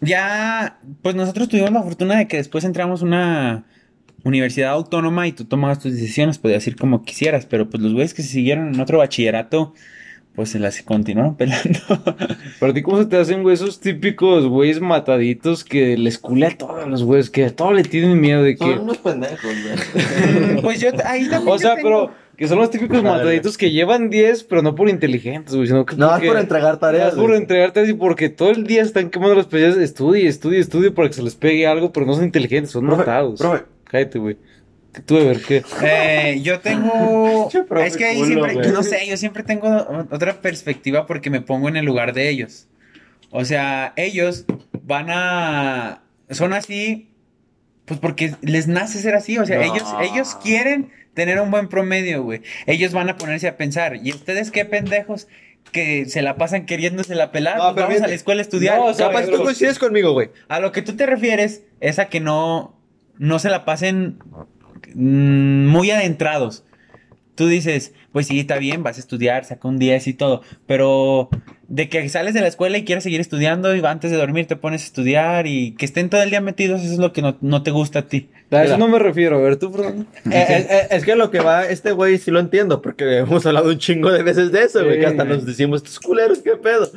[0.00, 3.64] Ya, pues nosotros tuvimos la fortuna de que después entramos a una
[4.24, 8.12] universidad autónoma y tú tomabas tus decisiones, podías ir como quisieras, pero pues los güeyes
[8.12, 9.74] que se siguieron en otro bachillerato,
[10.38, 11.80] pues se las continuaron pelando.
[12.60, 16.56] Para ti, ¿cómo se te hacen, güey, esos típicos güeyes mataditos que les culé a
[16.56, 18.64] todos los güeyes, que a todos le tienen miedo de que...
[18.64, 20.60] Son unos pendejos, güey.
[20.62, 21.52] pues yo ahí también.
[21.52, 24.88] O sea, tengo- pero que son los típicos mataditos que llevan 10, pero no por
[24.88, 27.14] inteligentes, güey, sino que No, es por entregar tareas.
[27.14, 29.76] Es por entregar tareas y porque todo el día están quemando las peleas.
[29.76, 32.98] Estudie, estudie, estudie para que se les pegue algo, pero no son inteligentes, son Profe,
[33.00, 33.40] matados.
[33.40, 33.64] profe.
[33.82, 34.36] Cállate, güey.
[35.06, 35.62] Tú, a ver, ¿qué?
[35.82, 37.48] Eh, yo tengo.
[37.84, 38.54] Es que ahí siempre.
[38.54, 38.70] güey.
[38.72, 42.66] No sé, yo siempre tengo otra perspectiva porque me pongo en el lugar de ellos.
[43.30, 44.44] O sea, ellos
[44.82, 46.02] van a.
[46.30, 47.10] son así,
[47.84, 49.38] pues porque les nace ser así.
[49.38, 49.62] O sea, No.
[49.64, 52.42] ellos, ellos quieren tener un buen promedio, güey.
[52.66, 53.96] Ellos van a ponerse a pensar.
[54.02, 55.26] ¿Y ustedes qué pendejos
[55.72, 57.58] que se la pasan queriéndose la pelar?
[57.58, 58.78] No, Pues vamos a la escuela a estudiar.
[58.78, 60.30] No, o sea, Capaz tú coincides conmigo, güey.
[60.48, 62.78] A lo que tú te refieres es a que no,
[63.18, 64.18] no se la pasen
[64.94, 66.64] muy adentrados.
[67.34, 71.28] Tú dices, pues sí, está bien, vas a estudiar, saca un 10 y todo, pero
[71.68, 74.56] de que sales de la escuela y quieres seguir estudiando y antes de dormir te
[74.56, 77.36] pones a estudiar y que estén todo el día metidos, eso es lo que no,
[77.40, 78.28] no te gusta a ti.
[78.50, 79.36] A eso no me refiero.
[79.36, 80.06] A ver, tú, Fernando.
[80.32, 83.46] Eh, eh, eh, es que lo que va este güey sí lo entiendo, porque hemos
[83.46, 85.00] hablado un chingo de veces de eso, güey, Sí.
[85.00, 86.90] que hasta nos decimos, estos culeros, qué pedo.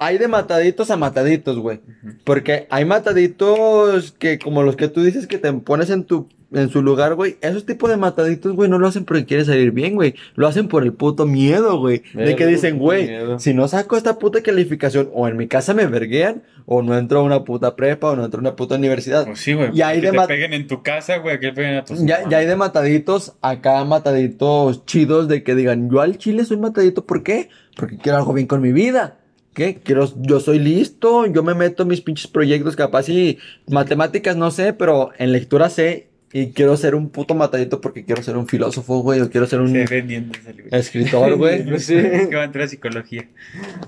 [0.00, 1.80] Hay de mataditos a mataditos, güey.
[2.24, 6.68] Porque hay mataditos que, como los que tú dices, que te pones en tu en
[6.68, 7.36] su lugar, güey.
[7.40, 10.14] Esos tipos de mataditos, güey, no lo hacen porque quieren salir bien, güey.
[10.34, 12.02] Lo hacen por el puto miedo, güey.
[12.14, 15.86] De que dicen, güey, si no saco esta puta calificación, o en mi casa me
[15.86, 19.26] verguean, o no entro a una puta prepa, o no entro a una puta universidad.
[19.26, 19.70] Pues sí, güey.
[19.72, 22.38] Y que de te peguen en tu casa, güey, que peguen a tus Ya, ya
[22.38, 27.22] hay de mataditos, acá mataditos chidos de que digan, yo al chile soy matadito, ¿por
[27.22, 27.48] qué?
[27.76, 29.19] Porque quiero algo bien con mi vida.
[29.54, 29.80] ¿Qué?
[29.82, 34.50] Quiero, yo soy listo, yo me meto en mis pinches proyectos, capaz y matemáticas no
[34.50, 38.46] sé, pero en lectura sé y quiero ser un puto matadito porque quiero ser un
[38.46, 40.32] filósofo, güey, o quiero ser un güey.
[40.70, 41.68] escritor, güey.
[41.74, 43.28] Es que va a entrar a psicología.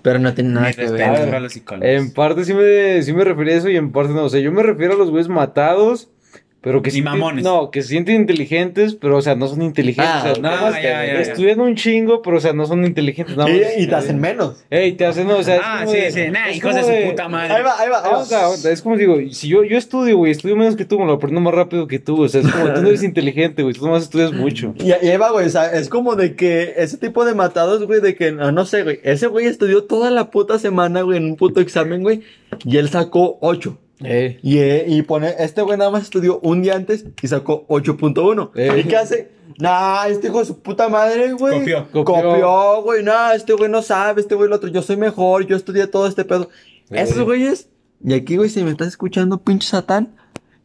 [0.03, 1.27] pero no tiene nada que ver.
[1.27, 1.89] para los psicólogos.
[1.89, 4.25] En parte sí me, sí me refería a eso y en parte no.
[4.25, 6.11] O sea, yo me refiero a los güeyes matados,
[6.63, 7.45] pero que Y sienten- mamones.
[7.45, 10.11] No, que se sienten inteligentes, pero, o sea, no son inteligentes.
[10.15, 11.21] Ah, o sea, no, nomás ya, ya, ya.
[11.21, 13.37] estudian un chingo, pero, o sea, no son inteligentes.
[13.37, 13.69] nada Y, más.
[13.79, 14.65] y te hacen menos.
[14.71, 17.11] Ey, te hacen, o sea, es Ah, como sí, de- sí, nah, hijos de su
[17.11, 17.53] puta madre.
[17.55, 18.15] Ahí va, ahí va, ahí va.
[18.15, 21.05] Aguanta, aguanta, es como digo, si yo, yo estudio, güey, estudio menos que tú, me
[21.07, 23.75] lo aprendo más rápido que tú, o sea, es como, tú no eres inteligente, güey,
[23.75, 24.75] tú nomás estudias mucho.
[24.79, 27.85] Y, y ahí va, güey, o sea, es como de que ese tipo de matados,
[27.87, 31.19] güey, de que, no, no sé, güey, ese güey estudió toda la puta semana, güey,
[31.19, 32.21] en un puto examen, güey,
[32.65, 33.79] y él sacó 8.
[34.05, 37.67] Eh, Y, eh, y pone, este güey nada más estudió un día antes y sacó
[37.69, 38.51] 8.1.
[38.55, 38.83] Eh.
[38.85, 39.31] ¿Y qué hace?
[39.59, 41.59] Nah, este hijo de su puta madre, güey.
[41.61, 41.89] Copió.
[41.93, 42.05] Copió.
[42.05, 43.03] Copió, güey.
[43.03, 44.69] Nah, este güey no sabe, este güey el otro.
[44.69, 46.49] Yo soy mejor, yo estudié todo este pedo.
[46.91, 47.01] Eh.
[47.03, 47.69] Esos güeyes.
[48.05, 50.17] Y aquí, güey, si me estás escuchando, pinche Satán,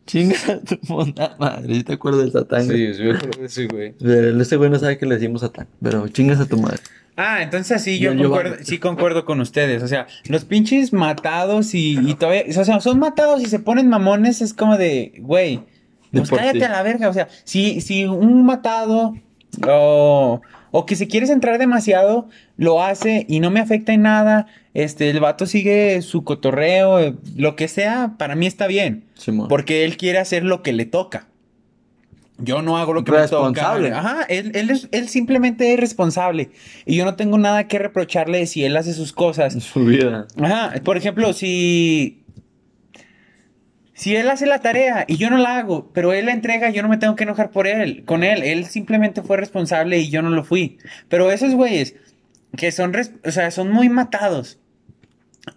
[0.07, 1.75] chinga a tu puta madre.
[1.75, 2.87] ¿Sí ¿Te acuerdas del Satán, güey?
[2.87, 3.93] sí, sí, me acuerdo de ese, güey.
[3.99, 6.79] Pero Este güey no sabe que le decimos Satán, pero chingas a tu madre.
[7.17, 9.81] Ah, entonces sí, yo, Yo- yo- concuerdo, sí concuerdo con ustedes.
[9.83, 13.89] O sea, los pinches matados y, y todavía, o sea, son matados y se ponen
[13.89, 15.61] mamones, es como de, güey,
[16.11, 16.65] pues cállate sí.
[16.65, 17.09] a la verga.
[17.09, 19.15] O sea, si, si un matado
[19.67, 24.45] o, o que se quiere centrar demasiado, lo hace y no me afecta en nada,
[24.75, 29.05] este, el vato sigue su cotorreo, eh, lo que sea, para mí está bien.
[29.47, 31.27] Porque él quiere hacer lo que le toca.
[32.39, 33.49] Yo no hago lo que me toca.
[33.49, 33.91] Responsable.
[33.93, 36.51] Ajá, él, él, es- él simplemente es responsable.
[36.85, 39.53] Y yo no tengo nada que reprocharle si él hace sus cosas.
[39.63, 40.27] Su vida.
[40.41, 42.23] Ajá, por ejemplo, si...
[43.93, 46.83] Si él hace la tarea y yo no la hago, pero él la entrega, yo
[46.83, 48.43] no me tengo que enojar por él, con él.
[48.43, 50.77] Él simplemente fue responsable y yo no lo fui.
[51.09, 51.95] Pero esos güeyes
[52.55, 52.93] que son,
[53.25, 54.59] o sea, son muy matados.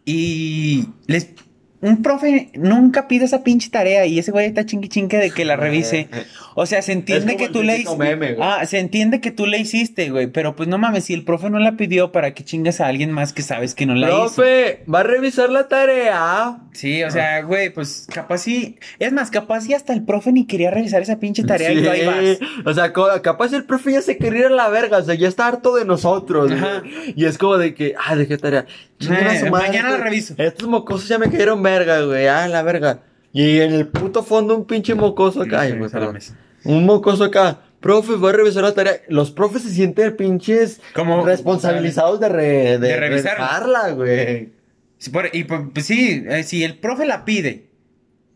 [0.06, 1.34] Y les...
[1.82, 5.44] Un profe nunca pide esa pinche tarea y ese güey está chingui chingue de que
[5.44, 6.08] la revise.
[6.56, 8.36] O sea, se entiende que tú le hiciste.
[8.40, 10.26] Ah, se entiende que tú le hiciste, güey.
[10.26, 13.12] Pero pues no mames, si el profe no la pidió, ¿para que chingas a alguien
[13.12, 14.16] más que sabes que no la hizo?
[14.18, 16.58] Profe, ¿va a revisar la tarea?
[16.72, 18.78] Sí, o sea, güey, pues capaz sí.
[18.98, 21.88] Es más, capaz sí hasta el profe ni quería revisar esa pinche tarea y tú
[21.88, 22.38] ahí vas.
[22.66, 25.28] O sea, capaz el profe ya se quería ir a la verga, o sea, ya
[25.28, 26.52] está harto de nosotros.
[26.52, 26.82] Ajá.
[27.14, 28.66] Y es como de que, ah, dejé tarea.
[29.00, 30.34] Su Eh, madre, mañana la reviso.
[30.36, 33.00] Estos mocosos ya me cayeron verga, güey, ah, la verga.
[33.32, 36.18] Y en el puto fondo un pinche mocoso acá, ay, güey, perdón.
[36.64, 37.60] Un mocoso acá.
[37.80, 39.00] Profe, voy a revisar la tarea.
[39.08, 43.46] Los profes se sienten pinches Como- responsabilizados de, re- de, De revisarla.
[43.46, 44.52] revisarla, güey.
[44.98, 47.70] Sí, por- y por- pues sí, eh, si el profe la pide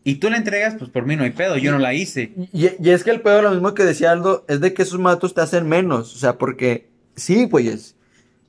[0.02, 2.32] y tú la entregas, pues por mí no hay pedo, yo no la hice.
[2.54, 4.98] Y, y es que el pedo, lo mismo que decía Aldo, es de que esos
[4.98, 6.14] matos te hacen menos.
[6.14, 7.93] O sea, porque sí, güeyes.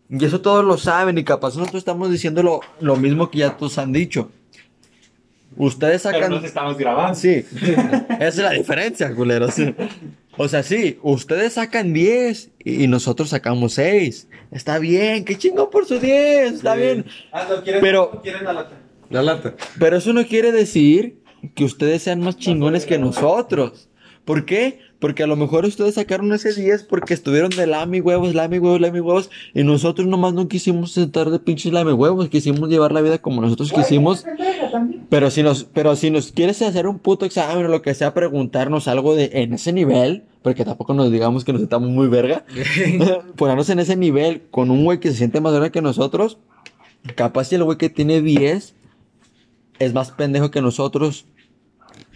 [0.10, 1.18] Y eso todos lo saben.
[1.18, 4.30] Y capaz nosotros estamos diciendo lo, lo mismo que ya todos han dicho.
[5.58, 6.44] Ustedes sacan.
[6.44, 7.16] estamos grabando.
[7.16, 7.46] Sí.
[8.20, 9.56] Esa es la diferencia, culeros.
[10.38, 14.28] O sea, sí, ustedes sacan 10 y nosotros sacamos 6.
[14.52, 16.56] Está bien, qué chingón por su 10.
[16.56, 17.06] Está bien.
[17.82, 18.22] Pero-
[19.10, 19.56] La lata.
[19.80, 21.20] Pero eso no quiere decir
[21.54, 23.88] que ustedes sean más chingones que nosotros.
[24.26, 24.80] ¿Por qué?
[25.06, 28.82] Porque a lo mejor ustedes sacaron ese 10 porque estuvieron de lame huevos, lame huevos,
[28.82, 29.30] lame huevos.
[29.54, 32.28] Y nosotros nomás no quisimos sentar de pinches lame huevos.
[32.28, 34.26] Quisimos llevar la vida como nosotros quisimos.
[35.08, 38.16] Pero si nos, pero si nos quieres hacer un puto examen o lo que sea,
[38.16, 42.44] preguntarnos algo de en ese nivel, porque tampoco nos digamos que nos estamos muy verga,
[43.36, 46.40] ponernos en ese nivel con un güey que se siente más verga que nosotros,
[47.14, 48.74] capaz si el güey que tiene 10
[49.78, 51.28] es más pendejo que nosotros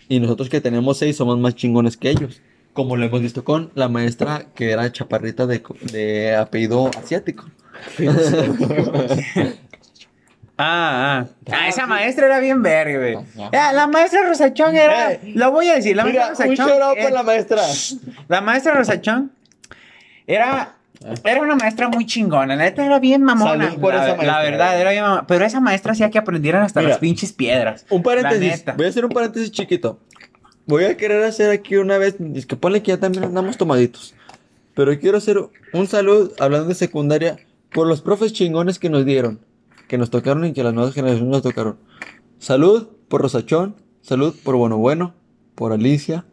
[0.07, 2.41] y nosotros que tenemos seis somos más chingones que ellos.
[2.73, 7.45] Como lo hemos visto con la maestra que era chaparrita de, de apellido asiático.
[10.61, 11.25] Ah, ah.
[11.53, 13.17] Ah, esa maestra era bien verga, güey.
[13.53, 15.17] Ah, la maestra Rosachón era.
[15.23, 16.97] Lo voy a decir, la Mira, maestra un Rosachón.
[16.97, 17.61] eh, por la maestra.
[18.27, 19.31] La maestra Rosachón
[20.27, 20.75] era.
[21.23, 23.67] Era una maestra muy chingona, la neta era bien mamona.
[23.67, 25.27] Salud por la, esa maestra, la verdad, era bien mamona.
[25.27, 27.85] Pero esa maestra hacía que aprendieran hasta Mira, las pinches piedras.
[27.89, 28.57] Un La paréntesis.
[28.57, 28.73] neta.
[28.73, 30.01] Voy a hacer un paréntesis chiquito.
[30.69, 32.15] Voy a querer hacer aquí una vez.
[32.35, 34.13] Es que ponle que ya también andamos tomaditos.
[34.75, 35.39] Pero quiero hacer
[35.73, 37.37] un salud, hablando de secundaria,
[37.73, 39.39] por los profes chingones que nos dieron.
[39.87, 41.77] Que nos tocaron y que las nuevas generaciones nos tocaron.
[42.37, 43.75] Salud por Rosachón.
[44.01, 45.15] Salud por Bueno Bueno.
[45.55, 46.23] Por Alicia.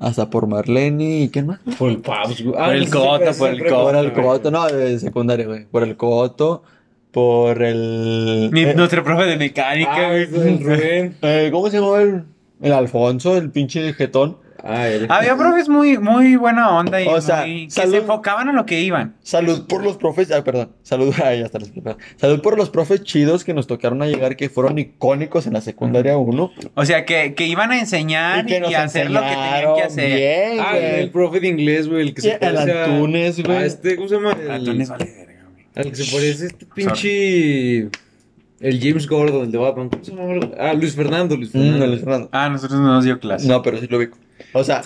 [0.00, 1.20] Hasta por Marlene.
[1.20, 1.60] ¿Y quién más?
[1.78, 2.52] Por el güey.
[2.52, 3.82] Por el sí, Coto, por el Coto.
[3.84, 4.50] Por el Coto.
[4.50, 5.66] No, de secundaria, güey.
[5.66, 6.64] Por el Coto.
[7.12, 8.50] Por el.
[8.52, 11.16] Mi- eh, nuestro profe de mecánica, Ah, el Rubén.
[11.22, 12.24] eh, ¿Cómo se llama el.
[12.60, 14.38] El Alfonso, el pinche jetón.
[14.60, 14.88] Ah.
[15.10, 18.66] Había profes muy, muy buena onda y O sea, muy- que se enfocaban a lo
[18.66, 19.14] que iban.
[19.22, 21.60] Salud por los profes, ah, perdón, salud, ay, ya está,
[22.16, 25.60] salud por los profes chidos que nos tocaron a llegar, que fueron icónicos en la
[25.60, 26.50] secundaria 1.
[26.74, 30.16] O sea, que, que iban a enseñar y, a hacer lo que tenían que hacer.
[30.16, 31.00] Bien, Ah, güey.
[31.02, 33.56] el profe de inglés, güey, el que se el parece a- Antunes, güey.
[33.58, 34.32] a este, ¿cómo se llama?
[34.32, 35.66] El, Antunes vale verga, güey.
[35.76, 37.88] al que se parece a este pinche...
[38.60, 39.88] El James Gordon, el de Batman.
[39.88, 40.50] ¿Cómo se llama?
[40.58, 41.86] Ah, Luis Fernando, Luis Mm, Fernando.
[41.86, 42.28] Luis Fernando.
[42.32, 43.46] Ah, nosotros no nos dio clase.
[43.46, 44.18] No, pero sí lo ubico.
[44.52, 44.82] O sea,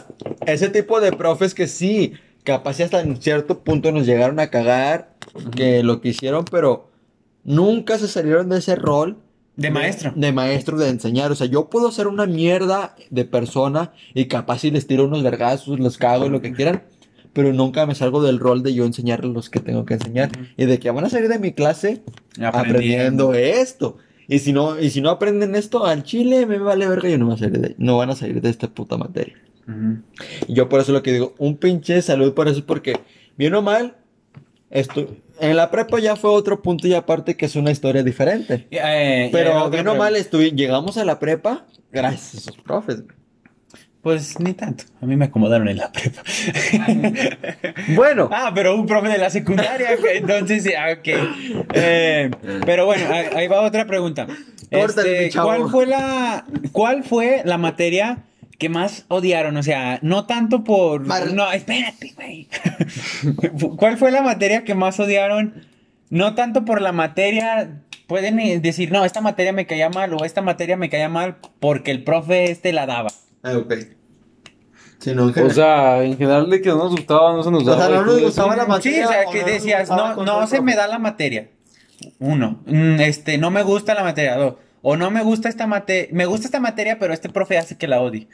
[0.47, 2.13] ese tipo de profes que sí,
[2.45, 5.15] capaz y hasta en cierto punto nos llegaron a cagar,
[5.57, 6.91] que lo que hicieron, pero
[7.45, 9.19] nunca se salieron de ese rol.
[9.57, 10.13] De maestro.
[10.17, 11.31] De maestro de enseñar.
[11.31, 15.23] O sea, yo puedo ser una mierda de persona y capaz si les tiro unos
[15.23, 16.83] vergazos, los cago y lo que quieran.
[17.33, 20.31] Pero nunca me salgo del rol de yo enseñarles los que tengo que enseñar.
[20.57, 22.03] Y de que van a salir de mi clase
[22.41, 23.97] aprendiendo esto.
[24.29, 27.27] Y si no, y si no aprenden esto al chile, me vale verga, yo no,
[27.27, 29.37] voy a salir de, no van a salir de esta puta materia.
[29.67, 29.99] Ujú.
[30.49, 33.01] Y yo por eso lo que digo, un pinche salud por eso es porque,
[33.37, 33.97] bien o mal,
[34.71, 35.07] esto,
[35.41, 38.67] en la prepa ya fue otro punto y aparte que es una historia diferente.
[38.71, 40.15] Eh, eh, Pero otra bien o mal,
[40.55, 43.05] llegamos a la prepa gracias a esos profes.
[43.05, 43.22] güey.
[44.03, 44.85] Pues ni tanto.
[45.01, 46.23] A mí me acomodaron en la prepa.
[47.95, 49.91] Bueno, ah, pero un profe de la secundaria.
[50.15, 51.09] Entonces, ah, ok.
[51.75, 52.31] Eh,
[52.67, 54.27] pero bueno, ahí, va otra pregunta.
[54.71, 55.39] Córtale, Este.
[55.41, 58.19] ¿cuál, fue la, ¿Cuál fue la materia
[58.59, 59.57] que más odiaron?
[59.57, 61.07] O sea, no tanto por.
[61.07, 62.49] Mar- No, espérate, güey.
[63.77, 65.65] ¿Cuál fue la materia que más odiaron?
[66.11, 67.71] No tanto por la materia.
[68.07, 71.37] Pueden eh, decir, no, esta materia me caía mal o esta materia me caía mal
[71.61, 73.11] porque el profe este la daba.
[73.43, 73.75] Ah, ok.
[74.99, 77.63] Sí, no, en O sea, en general de que no nos gustaba, no se nos
[77.63, 77.97] O sea, daba.
[77.97, 78.99] no nos gustaba la materia.
[78.99, 81.49] Sí, o sea, o que decías, no, no se me da la materia.
[82.21, 84.37] Uno, mm, este, no me gusta la materia.
[84.37, 87.77] Dos, o no me gusta esta materia, me gusta esta materia, pero este profe hace
[87.77, 88.29] que la odie.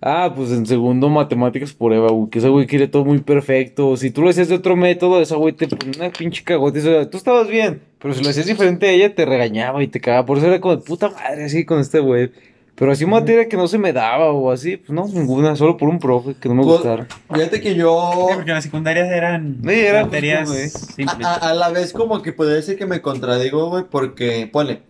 [0.00, 3.96] Ah, pues en segundo matemáticas por Eva, güey, que ese güey quiere todo muy perfecto.
[3.96, 6.78] Si tú lo hacías de otro método, esa güey te ponía una pinche cagote.
[6.78, 9.88] O sea, tú estabas bien, pero si lo hacías diferente a ella, te regañaba y
[9.88, 10.24] te cagaba.
[10.24, 12.30] Por eso era como de puta madre así con este güey.
[12.78, 15.88] Pero así materia que no se me daba o así, pues no, ninguna, solo por
[15.88, 17.06] un profe que no me Pues, gustara.
[17.32, 18.28] Fíjate que yo.
[18.34, 21.08] Porque las secundarias eran Sí, era materias simples.
[21.24, 24.82] A, a- a la vez como que podría decir que me contradigo, güey, porque, ponle,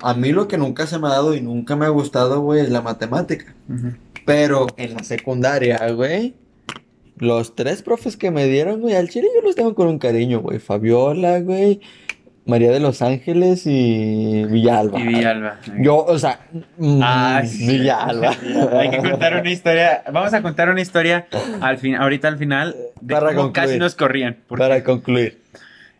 [0.00, 2.62] a mí lo que nunca se me ha dado y nunca me ha gustado, güey,
[2.62, 3.54] es la matemática.
[4.24, 6.34] Pero en la secundaria, güey,
[7.18, 10.40] los tres profes que me dieron, güey, al chile yo los tengo con un cariño,
[10.40, 10.58] güey.
[10.58, 11.80] Fabiola, güey,
[12.46, 14.98] María de los Ángeles y Villalba.
[14.98, 15.58] Y Villalba.
[15.78, 16.40] Yo, o sea,
[16.78, 17.66] mm, Ah, sí.
[17.66, 18.34] Villalba.
[18.78, 20.02] Hay que contar una historia.
[20.12, 21.26] Vamos a contar una historia
[21.60, 23.68] al fin, ahorita al final de Para cómo concluir.
[23.68, 24.38] casi nos corrían.
[24.48, 25.38] Para concluir.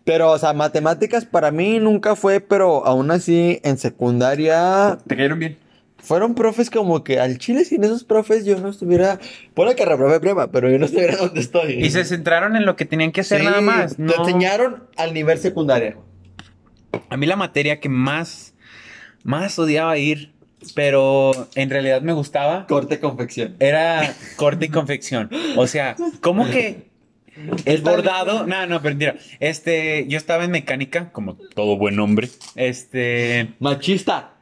[0.04, 5.38] Pero, o sea, matemáticas para mí nunca fue, pero aún así en secundaria ¿Te cayeron
[5.38, 5.58] bien?
[5.98, 9.18] fueron profes como que al chile sin esos profes yo no estuviera,
[9.52, 11.74] pone que reprobé prueba, pero yo no estuviera donde estoy.
[11.74, 13.96] Y se centraron en lo que tenían que hacer Sí, nada más.
[13.96, 14.14] Te No.
[14.18, 15.96] enseñaron al nivel secundaria.
[17.08, 18.54] A mí la materia que más,
[19.24, 20.32] más odiaba ir,
[20.74, 23.56] pero en realidad me gustaba, Corte confección.
[23.60, 25.30] era corte y confección.
[25.56, 26.90] O sea, ¿cómo que
[27.64, 28.46] el bordado?
[28.46, 32.28] No, no, pero mira, este, yo estaba en mecánica, como todo buen hombre.
[32.56, 34.34] Este, Machista.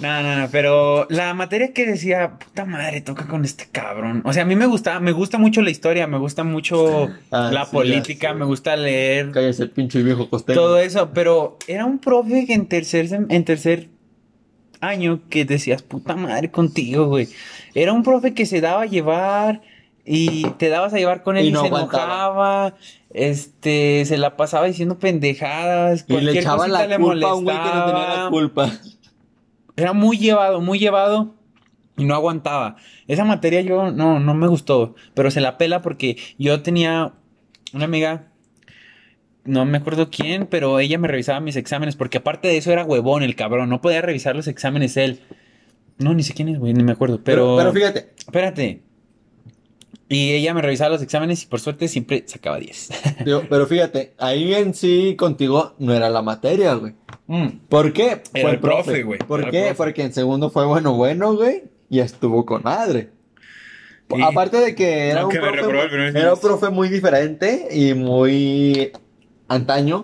[0.00, 4.22] No, no, no, pero la materia que decía, puta madre, toca con este cabrón.
[4.24, 7.50] O sea, a mí me gusta, me gusta mucho la historia, me gusta mucho Ah,
[7.52, 9.30] la sí, política, me gusta leer.
[9.30, 10.58] Cállese el pinche viejo costeño.
[10.60, 13.88] todo eso, pero era un profe que en tercer, en tercer
[14.80, 17.28] año que decías, puta madre contigo, güey.
[17.74, 19.62] Era un profe que se daba a llevar
[20.04, 22.04] y te dabas a llevar con él Y y, no se aguantaba.
[22.04, 22.74] enojaba,
[23.10, 27.56] este, se la pasaba diciendo pendejadas, Y le echaba la le culpa a un güey
[27.56, 28.30] que no tenía la molestaba.
[28.30, 28.72] culpa.
[29.76, 31.34] Era muy llevado, muy llevado.
[31.96, 32.76] Y no aguantaba.
[33.06, 34.94] Esa materia yo no, no me gustó.
[35.14, 37.12] Pero se la pela porque yo tenía
[37.72, 38.32] una amiga.
[39.44, 41.96] No me acuerdo quién, pero ella me revisaba mis exámenes.
[41.96, 43.68] Porque aparte de eso era huevón el cabrón.
[43.68, 45.20] No podía revisar los exámenes él.
[45.98, 47.20] No, ni sé quién es, güey, ni me acuerdo.
[47.22, 47.56] Pero.
[47.56, 48.82] Pero, pero fíjate, Espérate.
[50.14, 52.88] Y ella me revisaba los exámenes y por suerte siempre sacaba 10.
[53.24, 56.94] digo, pero fíjate, ahí en sí contigo no era la materia, güey.
[57.68, 58.22] ¿Por qué?
[58.32, 59.18] Era el profe, güey.
[59.18, 59.60] ¿Por Era qué?
[59.62, 59.74] profe.
[59.74, 61.64] Porque en segundo fue bueno, bueno, güey.
[61.90, 63.10] Y estuvo con madre.
[64.22, 68.92] Aparte de que era, No, un que profe, era un profe muy diferente y muy
[69.48, 70.02] antaño.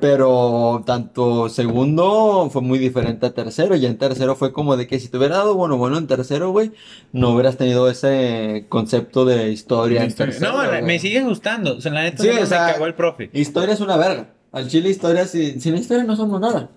[0.00, 3.74] Pero tanto segundo fue muy diferente a tercero.
[3.74, 6.50] Y en tercero fue como de que si te hubiera dado bueno, bueno en tercero,
[6.50, 6.70] güey,
[7.12, 10.52] no hubieras tenido ese concepto de historia en tercero.
[10.52, 10.82] no, güey.
[10.82, 11.76] me sigue gustando.
[11.76, 13.30] O sea, la neta Sí, no o me cagó el profe.
[13.32, 14.30] Historia es una verga.
[14.52, 16.70] Al chile historia, si- sin historia no somos nada.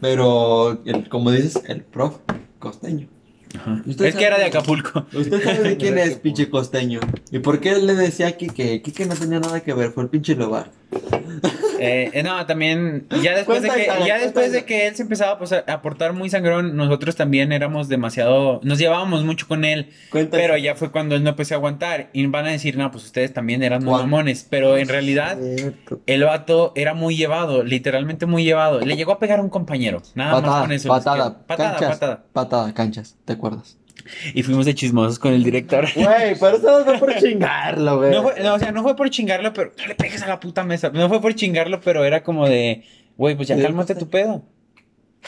[0.00, 2.18] Pero, el- como dices, el profe
[2.58, 3.08] costeño.
[3.88, 5.06] Es que sabe- era de Acapulco.
[5.12, 7.00] Usted sabe de quién es, pinche costeño.
[7.30, 8.82] ¿Y por qué le decía a Kike?
[8.82, 10.70] Kike no tenía nada que ver, fue el pinche Lobar.
[11.78, 15.36] Eh, eh, no, también, ya después de que, ya después de que él se empezaba
[15.38, 20.38] pues, a aportar muy sangrón, nosotros también éramos demasiado, nos llevábamos mucho con él, Cuenta
[20.38, 23.04] pero ya fue cuando él no empezó a aguantar y van a decir, no, pues
[23.04, 26.00] ustedes también eran muy mamones, pero en realidad Cierto.
[26.06, 30.00] el vato era muy llevado, literalmente muy llevado, le llegó a pegar a un compañero,
[30.14, 30.88] nada más Patada, con eso.
[30.88, 32.24] patada, patada, canchas, patada.
[32.32, 33.78] patada, canchas, ¿te acuerdas?
[34.34, 35.86] Y fuimos de chismosos con el director.
[35.94, 38.10] Güey, pero eso no fue por chingarlo, güey.
[38.10, 40.40] No fue, no, o sea, no fue por chingarlo, pero no le pegues a la
[40.40, 40.90] puta mesa.
[40.90, 42.84] No fue por chingarlo, pero era como de,
[43.16, 44.44] güey, pues ya cálmate tu pedo.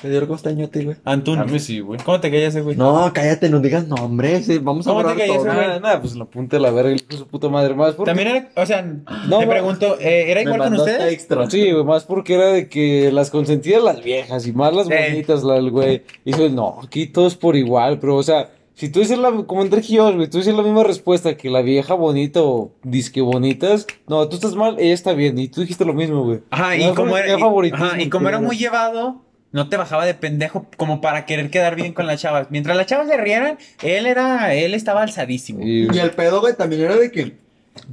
[0.00, 0.96] ¿Te dio el costeño a ti, güey?
[1.04, 1.38] Antun.
[1.40, 1.98] A mí sí, güey.
[2.04, 2.76] ¿Cómo te callas, güey?
[2.76, 5.46] No, cállate, no digas nombres, sí, vamos a ¿Cómo te borrar callas, todo.
[5.46, 5.56] güey?
[5.66, 7.74] Nada, nada, pues la punta de la verga, el hijo de su puta madre.
[7.74, 8.10] Más porque...
[8.10, 8.82] También era, o sea,
[9.28, 11.12] No, te pregunto, eh, ¿era Me igual con mandaste ustedes?
[11.12, 11.50] extra.
[11.50, 15.08] Sí, güey, más porque era de que las consentidas las viejas y más las Eh.
[15.10, 16.02] bonitas, la del güey.
[16.24, 19.62] Y dice, no, aquí todos por igual, pero o sea, si tú dices la, como
[19.62, 23.88] entre Gijos, güey, tú dices la misma respuesta que la vieja bonita o disque bonitas,
[24.06, 26.38] no, tú estás mal, ella está bien, y tú dijiste lo mismo, güey.
[26.50, 29.22] Ajá, y como era, y, ajá, y como era muy llevado,
[29.52, 32.48] no te bajaba de pendejo como para querer quedar bien con las chavas.
[32.50, 35.60] Mientras las chavas se rieran, él era, él estaba alzadísimo.
[35.62, 37.36] Y- Y el pedo, güey, también era de que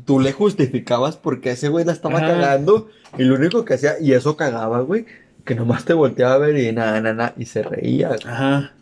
[0.06, 2.28] tú le justificabas porque ese güey la estaba Ajá.
[2.28, 5.06] cagando y lo único que hacía, y eso cagaba, güey,
[5.46, 8.08] que nomás te volteaba a ver y nada, nada, nada, y se reía.
[8.10, 8.20] güey.
[8.26, 8.74] Ajá.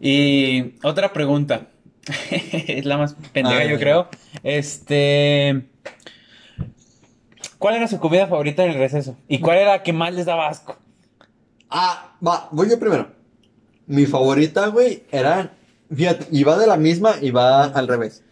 [0.00, 1.66] Y otra pregunta.
[2.30, 4.08] es la más pendeja, Ah, yo creo.
[4.42, 5.62] Este.
[7.58, 9.16] ¿Cuál era su comida favorita en el receso?
[9.28, 10.76] ¿Y cuál era la que más les daba asco?
[11.70, 13.08] Ah, va, voy yo primero.
[13.86, 15.52] Mi favorita, güey, era,
[15.94, 18.22] fíjate, va de la misma y va al revés.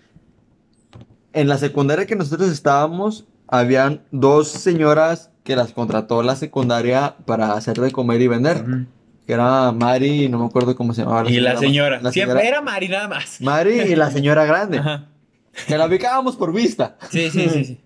[1.33, 7.55] En la secundaria que nosotros estábamos, habían dos señoras que las contrató la secundaria para
[7.55, 8.65] hacer de comer y vender.
[9.27, 11.31] Que era Mari, no me acuerdo cómo se llamaba.
[11.31, 12.01] y la señora.
[12.01, 13.41] La Siempre señora- era Mari nada más.
[13.41, 14.79] Mari y la señora grande.
[14.79, 15.09] Ajá.
[15.67, 16.97] Que la ubicábamos por vista.
[17.11, 17.81] Sí, sí, sí, sí.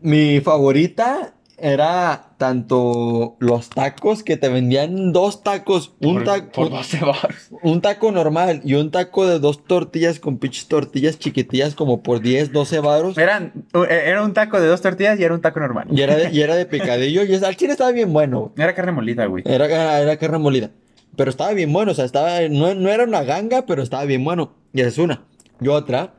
[0.00, 6.70] Mi favorita era tanto los tacos que te vendían dos tacos, un Por- taco, Por
[6.70, 7.36] 12 baros.
[7.62, 12.20] un taco normal y un taco de dos tortillas con pinches tortillas chiquitillas como por
[12.20, 13.16] 10, 12 varos.
[13.16, 13.52] Eran,
[13.88, 15.86] era un taco de dos tortillas y era un taco normal.
[15.90, 18.52] Y era de, y era de picadillo y es- al chile estaba bien bueno.
[18.56, 19.44] Era carne molida, güey.
[19.46, 20.70] Era, era, era carne molida.
[21.16, 24.24] Pero estaba bien bueno, o sea, estaba, no, no era una ganga, pero estaba bien
[24.24, 24.52] bueno.
[24.72, 25.22] Y esa es una.
[25.60, 26.14] Y otra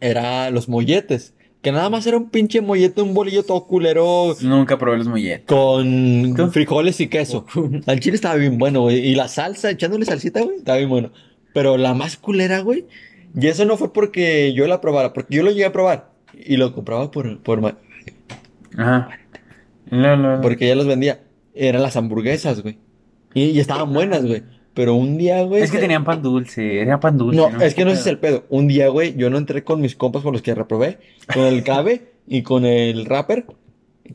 [0.00, 1.34] era los molletes.
[1.62, 5.44] Que nada más era un pinche mollete, un bolillo todo culero Nunca probé los molletes.
[5.46, 6.52] con ¿Con?
[6.52, 7.44] frijoles y queso.
[7.86, 8.98] Al chile estaba bien bueno, güey.
[9.06, 11.10] Y la salsa, echándole salsita, güey, estaba bien bueno.
[11.52, 12.86] Pero la más culera, güey.
[13.38, 16.10] Y eso no fue porque yo la probara, porque yo lo llegué a probar.
[16.34, 17.76] Y lo compraba por, por ma-
[18.78, 19.10] Ajá.
[19.90, 20.40] No, no, no.
[20.42, 21.20] porque ya los vendía.
[21.54, 22.78] Eran las hamburguesas, güey.
[23.34, 24.42] Y, y estaban buenas, güey.
[24.74, 25.62] Pero un día, güey.
[25.62, 27.36] Es que tenían pan dulce, era pan dulce.
[27.36, 28.44] No, es que no es el pedo.
[28.48, 30.98] Un día, güey, yo no entré con mis compas con los que reprobé,
[31.32, 33.46] con el Cabe y con el rapper,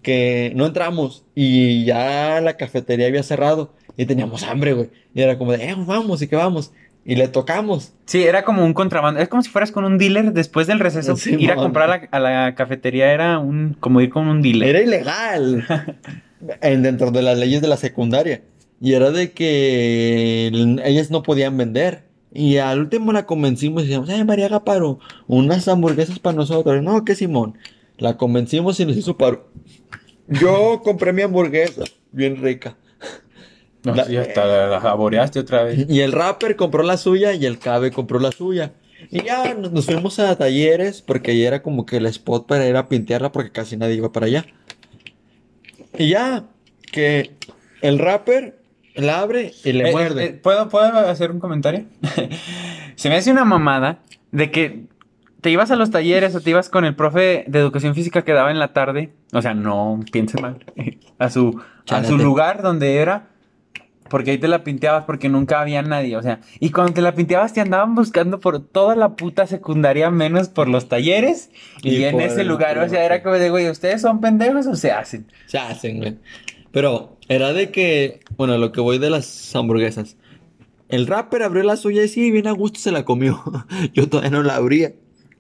[0.02, 4.90] que no entramos y ya la cafetería había cerrado y teníamos hambre, güey.
[5.14, 6.72] Y era como de, eh, vamos y que vamos.
[7.08, 7.94] Y le tocamos.
[8.06, 9.20] Sí, era como un contrabando.
[9.20, 11.16] Es como si fueras con un dealer después del receso.
[11.16, 11.66] Sí, ir a mon.
[11.66, 14.70] comprar a la, a la cafetería era un como ir con un dealer.
[14.70, 15.64] Era ilegal
[16.62, 18.42] en, dentro de las leyes de la secundaria.
[18.82, 22.04] Y era de que el- ellas no podían vender.
[22.34, 26.84] Y al último la convencimos y decíamos, ay, María Gaparo, unas hamburguesas para nosotros.
[26.84, 27.58] No, que Simón.
[27.98, 29.50] La convencimos y nos hizo paro.
[30.28, 32.76] Yo compré mi hamburguesa, bien rica.
[33.86, 35.86] No, La- sí, hasta la, la saboreaste otra vez.
[35.88, 38.74] Y el rapper compró la suya y el Cabe compró la suya.
[39.12, 42.68] Y ya nos, nos fuimos a talleres porque ahí era como que el spot para
[42.68, 44.46] ir a pintearla porque casi nadie iba para allá.
[45.98, 46.46] Y ya,
[46.92, 47.32] que
[47.82, 48.60] el rapper
[48.96, 50.26] la abre y le Eh, muerde.
[50.26, 51.86] eh, ¿puedo, ¿Puedo hacer un comentario?
[52.96, 54.00] Se me hace una mamada
[54.32, 54.84] de que
[55.42, 58.32] te ibas a los talleres o te ibas con el profe de educación física que
[58.34, 59.12] daba en la tarde.
[59.34, 60.66] O sea, no piensen mal.
[61.20, 63.28] A su, a su lugar donde era.
[64.10, 66.16] Porque ahí te la pinteabas porque nunca había nadie.
[66.18, 70.12] O sea, y cuando te la pinteabas te andaban buscando por toda la puta secundaria
[70.12, 71.50] menos por los talleres
[71.82, 72.78] y, Y en ese lugar.
[72.80, 75.26] O sea, era como de, güey, ¿ustedes son pendejos o se hacen?
[75.48, 76.18] Se hacen, güey.
[76.72, 80.18] Pero era de que, bueno, lo que voy de las hamburguesas.
[80.90, 83.42] El rapper abrió la suya y sí, bien a gusto se la comió.
[83.94, 84.94] Yo todavía no la abría.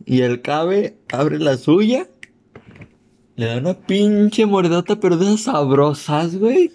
[0.05, 2.07] Y el cabe abre la suya.
[3.35, 6.71] Le da una pinche mordota, pero de sabrosas, güey.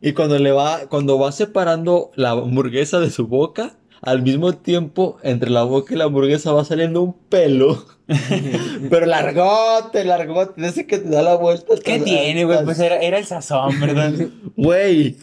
[0.00, 5.18] Y cuando le va, cuando va separando la hamburguesa de su boca, al mismo tiempo,
[5.22, 7.84] entre la boca y la hamburguesa va saliendo un pelo.
[8.90, 11.74] pero largote, largote, ese que te da la vuelta.
[11.84, 12.64] ¿Qué tiene, güey?
[12.64, 14.12] Pues era, era el sazón, ¿verdad?
[14.56, 15.16] Güey,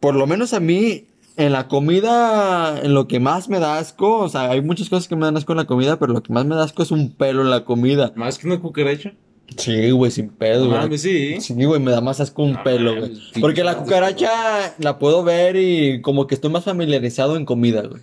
[0.00, 1.06] por lo menos a mí,
[1.36, 5.06] en la comida, en lo que más me da asco, o sea, hay muchas cosas
[5.06, 6.90] que me dan asco en la comida, pero lo que más me da asco es
[6.90, 8.12] un pelo en la comida.
[8.16, 9.12] Más que una cucaracha.
[9.56, 10.98] Sí, güey, sin pedo, güey.
[10.98, 11.40] sí.
[11.40, 13.12] Sí, güey, me da más asco un pelo, güey.
[13.40, 18.02] Porque la cucaracha la puedo ver y como que estoy más familiarizado en comida, güey.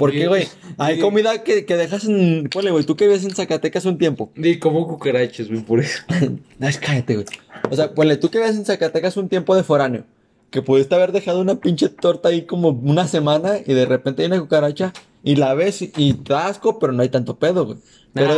[0.00, 0.48] Porque, güey,
[0.78, 2.48] hay comida que, que dejas en...
[2.50, 4.32] Ponle, güey, tú que vives en Zacatecas un tiempo.
[4.34, 6.02] Ni como cucarachas, güey, por eso.
[6.58, 7.26] No, es cállate, güey.
[7.70, 10.04] O sea, ponle, tú que vives en Zacatecas un tiempo de foráneo.
[10.48, 14.28] Que pudiste haber dejado una pinche torta ahí como una semana y de repente hay
[14.28, 17.78] una cucaracha y la ves y, y te asco, pero no hay tanto pedo, güey.
[18.14, 18.34] Pero,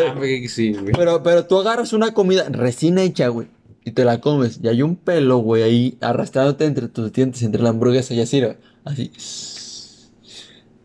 [0.49, 0.93] sí, güey.
[0.93, 3.47] pero, pero tú agarras una comida recién hecha, güey,
[3.85, 7.63] y te la comes y hay un pelo, güey, ahí arrastrándote entre tus dientes, entre
[7.63, 8.57] la hamburguesa y así, güey.
[8.85, 9.13] Así.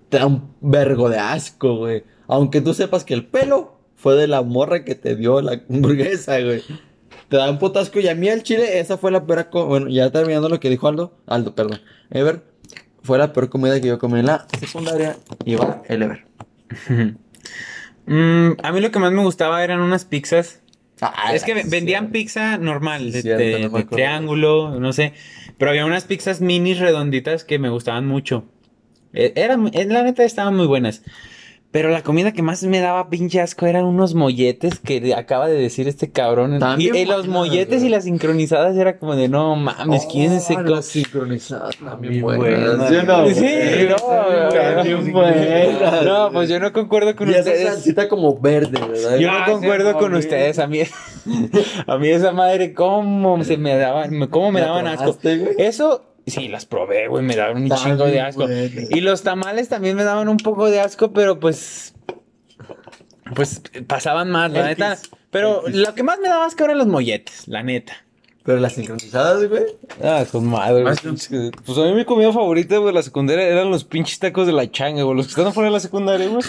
[0.10, 2.04] Te da un vergo de asco, güey.
[2.28, 6.40] Aunque tú sepas que el pelo fue de la morra que te dio la hamburguesa,
[6.40, 6.64] güey.
[7.30, 10.10] Te da un putasco y a mí el chile, esa fue la peor Bueno, ya
[10.12, 11.18] terminando lo que dijo Aldo.
[11.26, 11.82] Aldo, perdón.
[12.10, 12.42] Ever,
[13.04, 15.18] fue la peor comida que yo comí en la secundaria.
[15.46, 16.26] Y va el Ever.
[18.10, 20.62] Mm, a mí lo que más me gustaba eran unas pizzas.
[21.02, 23.90] Ah, es que vendían pizza normal, de, Cierto, de- no me de acuerdo.
[23.90, 25.12] triángulo, no sé.
[25.58, 28.46] Pero había unas pizzas mini redonditas que me gustaban mucho.
[29.18, 31.02] Eh, Eran, eh, la neta estaban muy buenas.
[31.70, 35.58] Pero la comida que más me daba pinche asco eran unos molletes que acaba de
[35.58, 36.56] decir este cabrón.
[36.56, 40.40] Y, También eh, los buenas, molletes y las sincronizadas era como de no mames, ¿quién
[40.40, 42.78] se Oh, co- las sincronizadas también Bien buenas.
[42.78, 42.90] buenas.
[42.90, 43.90] ¿Sí o no, Sí, güey?
[43.90, 46.06] no, También no, buenas.
[46.06, 47.68] No, pues yo no concuerdo con Y esa ustedes.
[47.68, 49.18] salsita como verde, ¿verdad?
[49.18, 50.20] Yo Ah, no concuerdo con güey.
[50.22, 50.80] ustedes, a mí,
[51.88, 55.18] a mí esa madre, cómo se me daban, cómo me ¿La daban asco.
[55.58, 58.46] Eso, sí, las probé, güey, me daban un chingo de asco.
[58.50, 61.94] Y los tamales también me daban un poco de asco, pero pues,
[63.36, 64.78] pues pasaban más, la X.
[64.80, 64.98] neta.
[65.30, 67.94] Pero lo que más me daba asco eran los molletes, la neta.
[68.44, 69.64] Pero las sincronizadas, güey.
[70.02, 70.82] Ah, con madre.
[70.84, 70.96] Güey.
[71.66, 74.54] Pues a mí mi comida favorita, güey, de la secundaria eran los pinches tacos de
[74.54, 75.18] la changa, güey.
[75.18, 76.42] Los que están fuera de la secundaria, güey.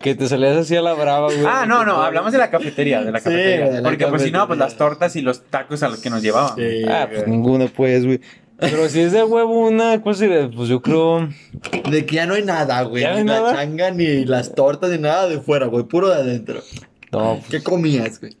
[0.00, 1.44] que te salías así a la brava, güey.
[1.46, 3.68] Ah, no, no, hablamos de la cafetería, de la Sí, cafetería.
[3.68, 6.08] de la Porque pues si no, pues las tortas y los tacos a los que
[6.08, 6.54] nos llevaban.
[6.88, 8.18] Ah, pues ninguna, pues, güey.
[8.58, 10.50] Pero si es de huevo una, ¿cuál sería?
[10.50, 11.28] Pues yo creo.
[11.90, 13.02] De que ya no hay nada, güey.
[13.02, 13.52] ¿Ya no Ni hay la nada?
[13.54, 15.84] changa, ni las tortas, ni nada de fuera, güey.
[15.84, 16.62] Puro de adentro.
[17.12, 18.36] No, ¿Qué comías, güey?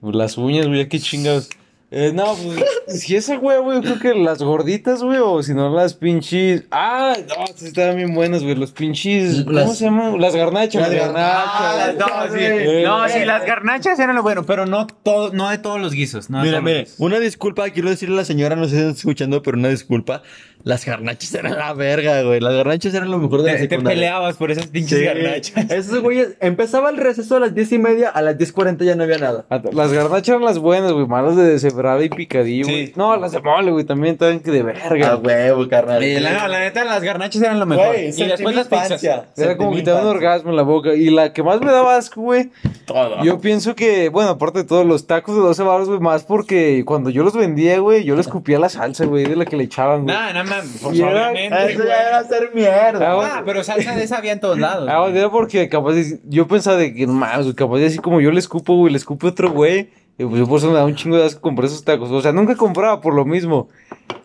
[0.00, 1.48] pues las uñas, güey, qué chingados.
[1.96, 5.54] Eh, no, pues, si es el huevo, yo creo que las gorditas, güey, o si
[5.54, 6.64] no las pinches.
[6.72, 9.44] Ah, no, sí estaban bien buenas, güey, los pinches.
[9.44, 10.20] ¿Cómo Las- se llaman?
[10.20, 11.94] Las garnachas, Las las garnachas.
[11.96, 15.48] No, sí, Eh, no, eh, sí, las garnachas eran lo bueno, pero no todo, no
[15.50, 16.30] de todos los guisos.
[16.30, 16.98] No Mira, todos los mire, guisos.
[16.98, 20.22] una disculpa, quiero decirle a la señora, no sé si está escuchando, pero una disculpa.
[20.64, 22.40] Las garnachas eran la verga, güey.
[22.40, 23.96] Las garnachas eran lo mejor de la Te, te secundaria.
[24.00, 25.04] peleabas por esas pinches Sí.
[25.04, 25.70] garnachas.
[25.70, 28.94] Esos güeyes, empezaba el receso a las diez y media, a las diez cuarenta ya
[28.96, 29.44] no había nada.
[29.50, 32.70] Ah, Las garnachas eran las buenas, güey, malas de deshebrada y picadillo, Sí.
[32.72, 32.92] güey.
[32.96, 35.16] No, las de mole, güey, también estaban que de A verga.
[35.16, 36.02] huevo, carnal.
[36.02, 37.88] Eh, la, no, la neta, las garnachas eran lo mejor.
[37.88, 39.04] Güey, y después las pizzas.
[39.36, 40.94] Era como Sentí te da un orgasmo en la boca.
[40.94, 42.50] Y la que más me daba asco, güey.
[42.86, 43.22] Todo.
[43.22, 46.84] Yo pienso que, bueno, aparte de todos los tacos de 12 baros, güey, más porque
[46.86, 49.64] cuando yo los vendía, güey, yo le escupía la salsa, güey, de la que le
[49.64, 50.14] echaban, güey.
[50.16, 51.72] No, no mames, pues Y era- obviamente.
[51.72, 53.12] Eso ya era hacer mierda.
[53.36, 54.88] Ah, pero salsa de esa había en todos lados.
[54.90, 55.16] Ah, güey.
[55.18, 58.20] era porque capaz de, yo pensaba de que, no mames, güey, capaz de así como
[58.20, 59.90] yo le escupo, güey, le escupo a otro güey.
[60.16, 62.10] Y pues yo por eso me da un chingo de asco comprar esos tacos.
[62.10, 63.68] O sea, nunca compraba por lo mismo.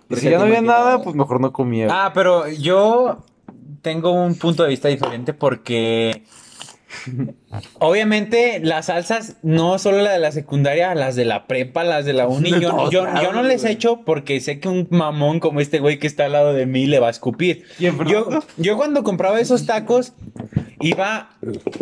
[0.09, 1.85] Y si ya no había nada, pues mejor no comía.
[1.85, 1.97] güey.
[1.99, 3.23] Ah, pero yo
[3.81, 6.23] tengo un punto de vista diferente porque
[7.79, 12.13] obviamente las salsas, no solo la de la secundaria, las de la prepa, las de
[12.13, 13.73] la uni, De yo, todos yo, lados, yo no les güey.
[13.73, 16.85] echo porque sé que un mamón como este güey que está al lado de mí
[16.87, 17.63] le va a escupir.
[17.77, 17.97] ¿Quién,
[18.57, 20.13] Yo, cuando compraba esos tacos
[20.81, 21.31] iba,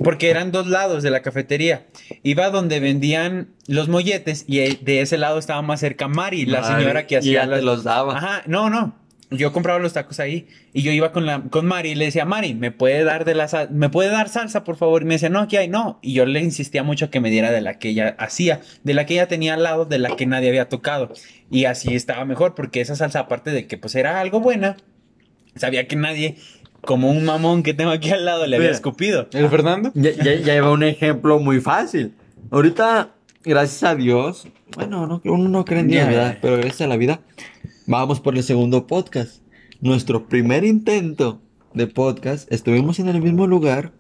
[0.04, 1.86] porque eran dos lados de la cafetería,
[2.24, 7.06] iba donde vendían los molletes y de ese lado estaba más cerca Mari, la señora
[7.08, 8.18] que y hacía te las- los daba.
[8.18, 8.96] Ajá, no, no.
[9.30, 12.24] Yo compraba los tacos ahí y yo iba con la con Mari y le decía,
[12.24, 15.16] "Mari, ¿me puede dar de la sal- me puede dar salsa, por favor?" Y me
[15.16, 17.78] decía, "No, aquí hay, no." Y yo le insistía mucho que me diera de la
[17.78, 20.70] que ella hacía, de la que ella tenía al lado, de la que nadie había
[20.70, 21.12] tocado.
[21.52, 24.78] Y así estaba mejor porque esa salsa aparte de que pues era algo buena,
[25.56, 26.36] sabía que nadie
[26.82, 28.76] como un mamón que tengo aquí al lado le había Mira.
[28.76, 29.28] escupido.
[29.34, 29.92] ¿El Fernando?
[29.94, 32.14] Ya, ya, ya lleva un ejemplo muy fácil.
[32.50, 33.10] Ahorita,
[33.44, 36.06] gracias a Dios, bueno, no, uno no cree en Dios.
[36.42, 37.20] Pero gracias a la vida,
[37.88, 39.42] vamos por el segundo podcast.
[39.82, 41.42] Nuestro primer intento
[41.74, 43.92] de podcast, estuvimos en el mismo lugar,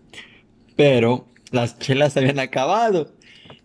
[0.76, 3.14] pero las chelas se habían acabado.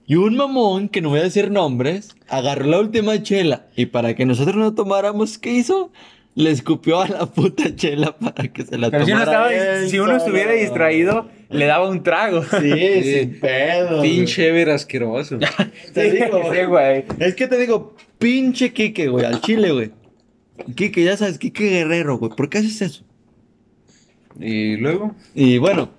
[0.06, 4.14] Y un mamón, que no voy a decir nombres, agarró la última chela y para
[4.14, 5.90] que nosotros no tomáramos, ¿qué hizo?
[6.34, 9.48] Le escupió a la puta chela para que se la Pero si uno, tomara.
[9.50, 12.42] estaba, él si uno estuviera distraído, le daba un trago.
[12.42, 14.00] Sí, sin pedo.
[14.02, 15.38] Pinche Ever asqueroso.
[15.94, 17.04] Te digo, Sí, güey.
[17.18, 19.90] Es que te digo, pinche Kike, güey, al chile, güey.
[20.74, 22.32] Kike, ya sabes, Kike Guerrero, güey.
[22.36, 23.05] ¿Por qué haces eso?
[24.38, 25.90] Y luego, Y bueno,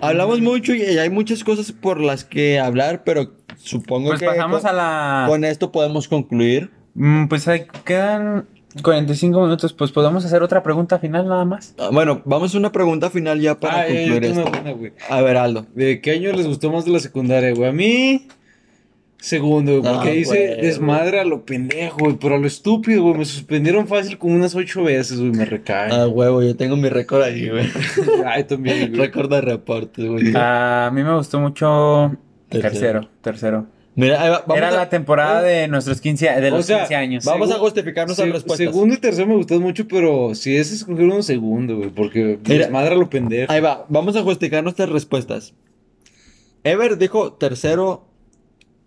[0.00, 4.62] hablamos mucho y hay muchas cosas por las que hablar, pero supongo Pues que pasamos
[4.62, 5.24] con, a la...
[5.28, 6.70] con esto podemos concluir.
[6.94, 8.46] Mm, Pues ahí quedan
[8.82, 11.74] 45 minutos, pues podemos hacer otra pregunta final nada más.
[11.78, 14.40] Ah, Bueno, vamos a una pregunta final ya para ah, concluir esto.
[14.42, 14.92] una buena, güey.
[15.08, 15.66] A ver, Aldo.
[15.74, 17.68] ¿De qué año les gustó más de la secundaria, güey?
[17.68, 18.28] A mí,
[19.20, 20.60] segundo, güey, porque Ah, hice güey.
[20.62, 23.18] desmadre a lo pendejo, güey, pero a lo estúpido, güey.
[23.18, 25.92] Me suspendieron fácil como unas ocho veces, güey, me recaen.
[25.92, 27.66] Ah, huevo, yo tengo mi récord ahí, güey.
[28.26, 29.00] Ay, también, güey.
[29.00, 30.32] récord de reportes, güey.
[30.34, 32.16] A mí me gustó mucho
[32.48, 32.70] Tercero.
[32.72, 33.66] tercero, tercero.
[33.96, 36.64] Mira, ahí va, vamos Era a- la temporada de nuestros 15, a- de O los
[36.66, 37.24] sea, 15 años.
[37.24, 38.66] Vamos a Segu- justificar nuestras Se- respuestas.
[38.72, 42.64] Segundo y tercero me gustó mucho, pero si es escoger uno segundo, güey, porque Mira.
[42.66, 43.52] desmadre a lo pendejo.
[43.52, 45.52] Ahí va, vamos a justificar nuestras respuestas.
[46.64, 48.06] Ever dijo tercero,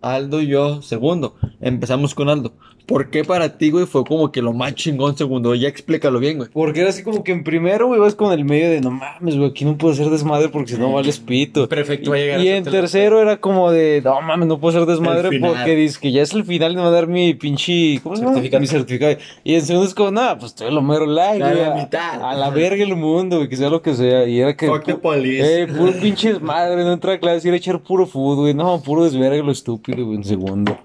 [0.03, 1.35] Aldo y yo segundo.
[1.61, 2.53] Empezamos con Aldo.
[2.85, 5.55] ¿Por qué para ti, güey, fue como que lo más chingón segundo?
[5.55, 6.49] Ya explícalo bien, güey.
[6.51, 9.37] Porque era así como que en primero, güey, vas con el medio de no mames,
[9.37, 11.69] güey, aquí no puedo hacer desmadre porque si no vales pito.
[11.69, 14.75] Perfecto, va a llegar Y hasta en tercero era como de no mames, no puedo
[14.77, 17.33] hacer desmadre porque dice que ya es el final de me va a dar mi
[17.35, 18.33] pinche ¿cómo se llama?
[18.33, 18.59] Certificado.
[18.59, 19.17] Mi certificado.
[19.45, 21.75] Y en segundo es como, nada, pues estoy lo mero like, A la güey, a,
[21.85, 22.21] mitad.
[22.31, 24.27] a la verga el mundo, güey, que sea lo que sea.
[24.27, 25.61] Y era que Fuck the police.
[25.61, 28.53] eh, puro pinche desmadre, no entrar a clase, ir a echar puro fútbol, güey.
[28.53, 30.79] No, puro desverga lo estúpido, güey, en segundo.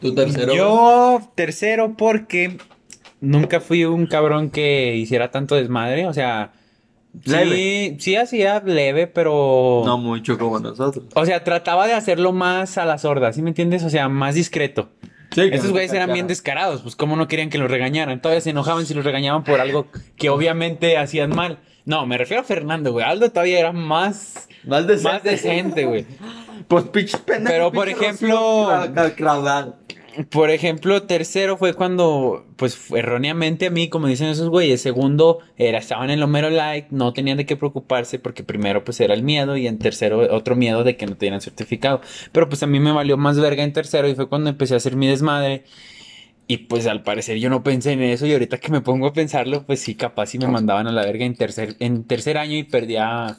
[0.00, 0.54] Tu tercero.
[0.54, 2.56] Yo tercero porque
[3.20, 6.52] nunca fui un cabrón que hiciera tanto desmadre, o sea,
[7.24, 7.50] Leve.
[7.54, 11.04] sí, sí hacía leve, pero No mucho como nosotros.
[11.14, 13.82] o sea, trataba de hacerlo más a la sorda, ¿sí me entiendes?
[13.84, 14.90] O sea, más discreto.
[15.32, 18.20] Sí, Estos güeyes eran bien descarados, pues cómo no querían que los regañaran.
[18.20, 19.86] Todavía se enojaban si los regañaban por algo
[20.16, 21.58] que obviamente hacían mal.
[21.84, 23.04] No, me refiero a Fernando, güey.
[23.04, 25.12] Aldo todavía era más, Más decente.
[25.12, 26.06] más decente, güey.
[26.68, 27.52] Pues pinches pendejos.
[27.52, 28.68] Pero, por ejemplo-
[29.16, 29.76] Craudal.
[30.28, 35.78] Por ejemplo, tercero fue cuando, pues erróneamente a mí, como dicen esos güeyes, segundo era,
[35.78, 39.22] estaban en el Homero Like, no tenían de qué preocuparse porque primero pues era el
[39.22, 42.00] miedo y en tercero otro miedo de que no tenían certificado.
[42.32, 44.78] Pero pues a mí me valió más verga en tercero y fue cuando empecé a
[44.78, 45.62] hacer mi desmadre.
[46.48, 49.12] Y pues al parecer yo no pensé en eso y ahorita que me pongo a
[49.12, 52.56] pensarlo, pues sí, capaz sí me mandaban a la verga en tercer, en tercer año
[52.56, 53.36] y perdía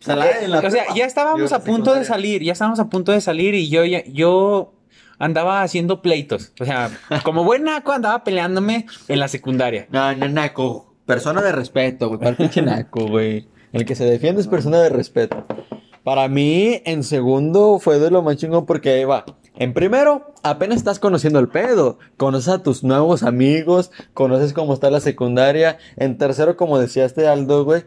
[0.00, 0.94] O sea, la- en la o sea, prepa.
[0.94, 4.04] ya estábamos a punto de salir, ya estábamos a punto de salir y yo ya,
[4.06, 4.74] yo
[5.18, 6.52] andaba haciendo pleitos.
[6.60, 6.90] O sea,
[7.24, 9.86] como buen naco andaba peleándome en la secundaria.
[9.90, 10.94] No, no, naco.
[11.06, 12.20] Persona de respeto, güey.
[12.20, 13.48] ¿Cuál pinche naco, güey?
[13.72, 15.46] El que se defiende es persona de respeto.
[16.02, 19.24] Para mí, en segundo fue de lo más chingón porque ahí va.
[19.58, 21.98] En primero, apenas estás conociendo el pedo.
[22.16, 25.78] Conoces a tus nuevos amigos, conoces cómo está la secundaria.
[25.96, 27.84] En tercero, como decía este Aldo, güey,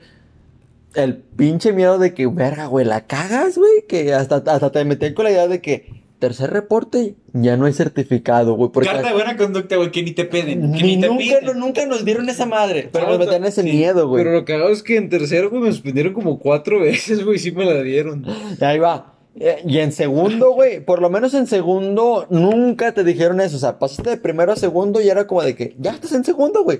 [0.95, 3.85] el pinche miedo de que, verga, güey, la cagas, güey.
[3.87, 7.73] Que hasta, hasta te metí con la idea de que tercer reporte ya no hay
[7.73, 8.71] certificado, güey.
[8.71, 10.73] Carta de buena conducta, güey, que ni te piden.
[10.73, 11.45] Que ni ni te nunca, piden.
[11.45, 12.89] no- nunca nos dieron esa madre.
[12.91, 14.23] Pero nos metían ese sí, miedo, güey.
[14.23, 17.39] Pero lo que hago es que en tercero, güey, me suspendieron como cuatro veces, güey,
[17.39, 18.25] sí me la dieron.
[18.59, 19.15] Y ahí va.
[19.39, 23.55] Eh, Y en segundo, güey, por lo menos en segundo, nunca te dijeron eso.
[23.55, 26.25] O sea, pasaste de primero a segundo y era como de que ya estás en
[26.25, 26.79] segundo, güey.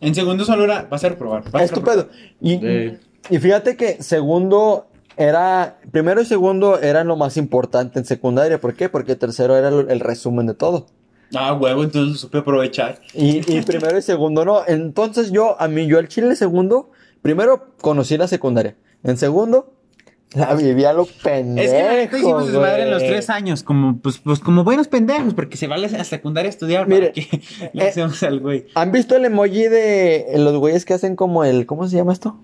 [0.00, 1.42] En segundo solo era, vas a reprobar.
[1.50, 2.08] vas a Es tu reprobar.
[2.40, 2.92] Y, Sí.
[3.30, 5.78] Y fíjate que segundo era.
[5.90, 8.60] Primero y segundo eran lo más importante en secundaria.
[8.60, 8.88] ¿Por qué?
[8.88, 10.86] Porque tercero era el, el resumen de todo.
[11.34, 13.00] Ah, huevo, entonces supe aprovechar.
[13.14, 14.62] Y, y primero y segundo no.
[14.66, 16.90] Entonces yo, a mí, yo al chile segundo,
[17.22, 18.76] primero conocí la secundaria.
[19.02, 19.72] En segundo,
[20.34, 21.66] la vivía lo pendejo.
[21.66, 24.88] Es que la neta hicimos desmadre en los tres años, como, pues, pues como buenos
[24.88, 26.86] pendejos, porque se va a la a secundaria a estudiar.
[26.86, 28.66] Mire, ¿para qué le eh, hacemos al güey?
[28.74, 31.64] ¿Han visto el emoji de los güeyes que hacen como el.
[31.66, 32.38] ¿Cómo se llama esto?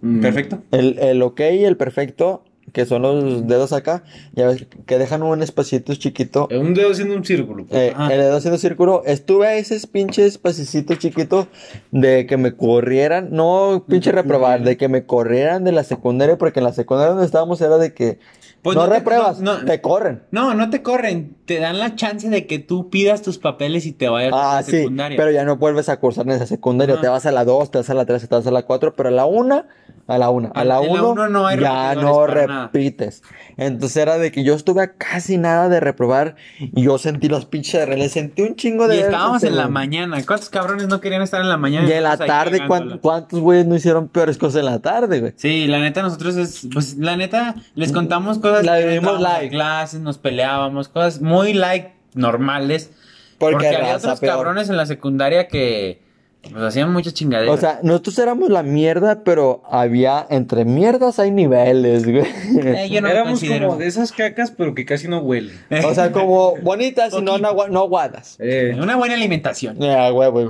[0.00, 0.20] Mm.
[0.20, 0.58] Perfecto.
[0.70, 2.44] El, el ok, el perfecto.
[2.72, 6.48] que son los dedos acá, ya ves que dejan un espacito chiquito.
[6.50, 7.64] Un dedo haciendo un círculo.
[7.64, 7.80] pues.
[7.80, 11.48] Eh, el dedo haciendo círculo, estuve a ese pinche espacito chiquito
[11.92, 16.60] de que me corrieran, no pinche reprobar, de que me corrieran de la secundaria, porque
[16.60, 18.18] en la secundaria donde estábamos era de que
[18.60, 19.64] Pues no, no te- repruebas, no- no.
[19.64, 20.24] te corren.
[20.30, 21.36] No, no te corren.
[21.46, 24.54] Te dan la chance de que tú pidas tus papeles y te vayas a Ah,
[24.56, 25.16] la sí, secundaria.
[25.16, 27.78] pero ya no vuelves a cursar en esa secundaria, te vas a la 2, te
[27.78, 29.64] vas a la 3, te vas a la 4, pero a la 1,
[30.08, 32.70] a la 1, a la En la 1 uno no hay ya no nada.
[32.72, 33.22] repites.
[33.56, 37.44] Entonces era de que yo estuve a casi nada de reprobar y yo sentí los
[37.44, 38.96] pinches reales, sentí un chingo de...
[38.96, 40.16] y estábamos en la mañana.
[40.26, 41.86] ¿Cuántos cabrones no querían estar en la mañana?
[41.88, 43.00] Y en la tarde, ¿cuán- cagándola.
[43.02, 45.32] ¿cuántos güeyes no hicieron peores cosas en la tarde, güey?
[45.36, 48.64] Sí, la neta, nosotros es, pues, la neta, les contamos cosas.
[48.64, 49.50] La vivimos light.
[49.50, 52.92] clases, nos peleábamos, cosas muy light, normales.
[53.38, 54.34] Porque, había otros peor.
[54.36, 56.02] cabrones en la secundaria que,
[56.42, 57.54] pues, hacían muchas chingaderas.
[57.54, 62.24] O sea, nosotros éramos la mierda, pero había, entre mierdas hay niveles, güey.
[62.58, 65.56] Eh, yo no lo Éramos como de esas cacas, pero que casi no huelen.
[65.84, 68.36] O sea, como bonitas y no, no, aguadas.
[68.40, 69.78] Eh, Una buena alimentación.
[69.78, 70.48] Ya, güey, güey.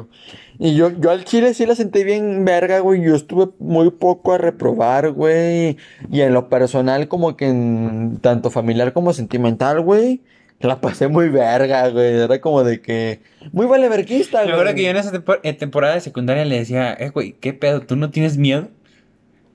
[0.58, 3.02] Y yo, yo al chile sí la sentí bien verga, güey.
[3.02, 5.76] Yo estuve muy poco a reprobar, güey.
[6.10, 10.22] Y en lo personal, como que en tanto familiar como sentimental, güey.
[10.60, 12.14] La pasé muy verga, güey.
[12.20, 13.20] Era como de que.
[13.52, 14.54] Muy vale verguista, Me güey.
[14.54, 17.80] acuerdo que yo en esa tempo- temporada de secundaria le decía, eh, güey, ¿qué pedo?
[17.80, 18.68] ¿Tú no tienes miedo?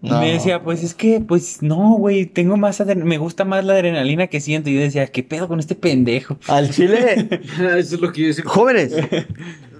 [0.01, 0.19] Y No.
[0.19, 4.27] me decía, pues es que, pues no, güey, tengo más, me gusta más la adrenalina
[4.27, 4.69] que siento.
[4.69, 6.37] Y yo decía, ¿qué pedo con este pendejo?
[6.47, 7.27] Al chile.
[7.57, 8.43] eso es lo que yo decía.
[8.45, 8.93] Jóvenes,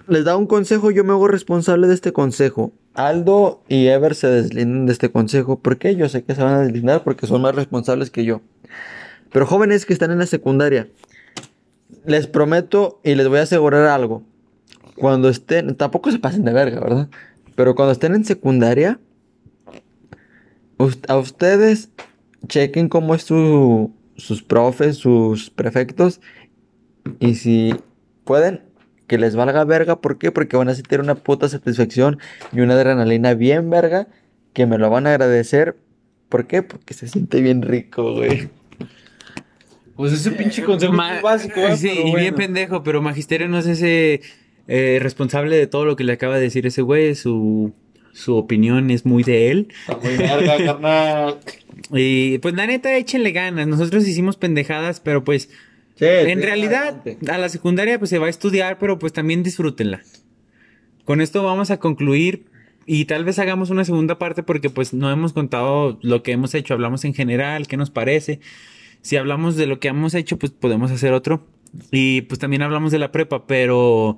[0.08, 2.72] les da un consejo, yo me hago responsable de este consejo.
[2.94, 5.60] Aldo y Ever se deslindan de este consejo.
[5.60, 5.96] ¿Por qué?
[5.96, 8.42] Yo sé que se van a deslindar porque son más responsables que yo.
[9.32, 10.88] Pero jóvenes que están en la secundaria,
[12.06, 14.24] les prometo y les voy a asegurar algo.
[14.96, 17.10] Cuando estén, tampoco se pasen de verga, ¿verdad?
[17.56, 19.00] Pero cuando estén en secundaria,
[21.08, 21.90] a ustedes
[22.48, 26.22] chequen cómo es su, sus profes, sus prefectos.
[27.20, 27.76] Y si
[28.24, 28.62] pueden,
[29.08, 30.02] que les valga verga.
[30.02, 30.32] ¿Por qué?
[30.32, 32.20] Porque van a sentir una puta satisfacción
[32.52, 34.08] y una adrenalina bien verga.
[34.54, 35.78] Que me lo van a agradecer.
[36.30, 36.64] ¿Por qué?
[36.64, 38.50] Porque se siente bien rico, güey.
[39.96, 41.78] Pues ese pinche consejo Ma- básico, ¿eh?
[41.78, 44.22] Sí, y bien pendejo, pero Magisterio no es ese
[44.68, 47.16] eh, responsable de todo lo que le acaba de decir ese güey.
[47.16, 47.74] Su,
[48.12, 49.68] su opinión es muy de él.
[49.88, 51.40] Está muy verga, carnal.
[51.92, 53.68] Y pues la neta, échenle ganas.
[53.68, 55.50] Nosotros hicimos pendejadas, pero pues
[56.00, 60.02] en realidad a la secundaria pues se va a estudiar, pero pues también disfrútenla.
[61.06, 62.46] Con esto vamos a concluir
[62.86, 66.56] y tal vez hagamos una segunda parte porque pues no hemos contado lo que hemos
[66.56, 66.74] hecho.
[66.74, 68.40] Hablamos en general, qué nos parece.
[69.04, 71.46] Si hablamos de lo que hemos hecho, pues podemos hacer otro.
[71.92, 74.18] Y pues también hablamos de la prepa, pero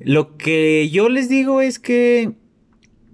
[0.00, 2.32] lo que yo les digo es que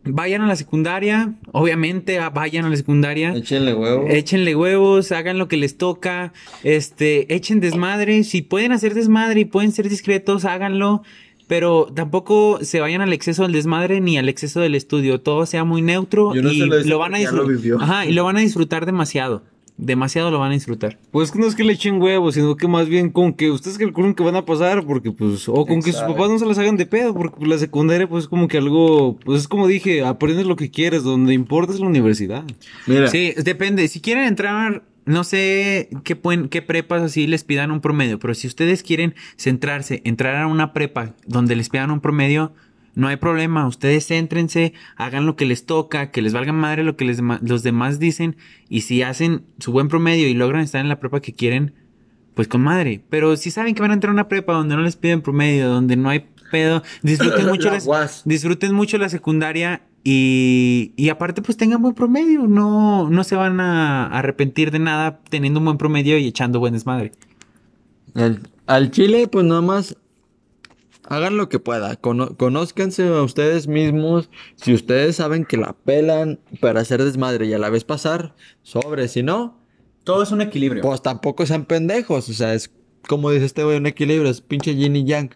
[0.05, 3.35] vayan a la secundaria, obviamente ah, vayan a la secundaria.
[3.35, 4.07] Échenle huevo.
[4.09, 6.33] Échenle huevos, hagan lo que les toca,
[6.63, 11.03] este, echen desmadre, si pueden hacer desmadre y pueden ser discretos, háganlo,
[11.47, 15.65] pero tampoco se vayan al exceso del desmadre ni al exceso del estudio, todo sea
[15.65, 17.81] muy neutro Yo no y se lo van a disfrutar.
[17.81, 19.43] Ajá, y lo van a disfrutar demasiado.
[19.79, 20.99] Demasiado lo van a disfrutar.
[21.13, 23.79] Pues que no es que le echen huevos, sino que más bien con que ustedes
[23.79, 26.59] calculen que van a pasar, porque pues, o con que sus papás no se las
[26.59, 29.69] hagan de pedo, porque pues, la secundaria pues es como que algo, pues es como
[29.69, 32.43] dije, aprendes lo que quieres, donde importa es la universidad.
[32.89, 33.07] Mira.
[33.07, 33.87] Sí, depende.
[33.87, 38.35] Si quieren entrar, no sé qué, pueden, qué prepas así les pidan un promedio, pero
[38.35, 42.53] si ustedes quieren centrarse, entrar a una prepa donde les pidan un promedio,
[42.99, 43.67] no hay problema.
[43.67, 47.63] Ustedes céntrense, hagan lo que les toca, que les valga madre lo que les los
[47.63, 48.37] demás dicen.
[48.69, 51.75] Y si hacen su buen promedio y logran estar en la prepa que quieren,
[52.35, 53.01] pues con madre.
[53.09, 55.69] Pero si saben que van a entrar a una prepa donde no les piden promedio,
[55.69, 61.41] donde no hay pedo, disfruten mucho La las- disfruten mucho la secundaria y, y aparte
[61.43, 65.79] pues tengan buen promedio, no, no se van a arrepentir de nada teniendo un buen
[65.79, 67.13] promedio y echando buen desmadre.
[68.15, 69.97] Al, al chile, pues nada más
[71.05, 71.97] hagan lo que pueda.
[71.97, 74.31] Cono- conózcanse a ustedes mismos.
[74.57, 79.09] Si ustedes saben que la pelan para hacer desmadre y a la vez pasar, sobre.
[79.09, 79.59] Si no,
[80.05, 80.83] Todo es un equilibrio.
[80.83, 82.29] pues tampoco sean pendejos.
[82.29, 82.71] O sea, es
[83.07, 84.31] como dice este güey, un equilibrio.
[84.31, 85.31] Es pinche yin y yang.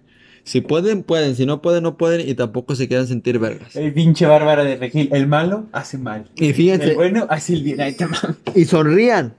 [0.45, 1.37] Si pueden, pueden.
[1.37, 2.29] Si no pueden, no pueden.
[2.29, 3.77] Y tampoco se quieran sentir vergas.
[3.77, 6.25] El pinche bárbara de Regil, el malo hace mal.
[6.35, 7.81] Y fíjense, El bueno hace el bien.
[7.81, 7.97] Ahí
[8.55, 9.35] y sonrían.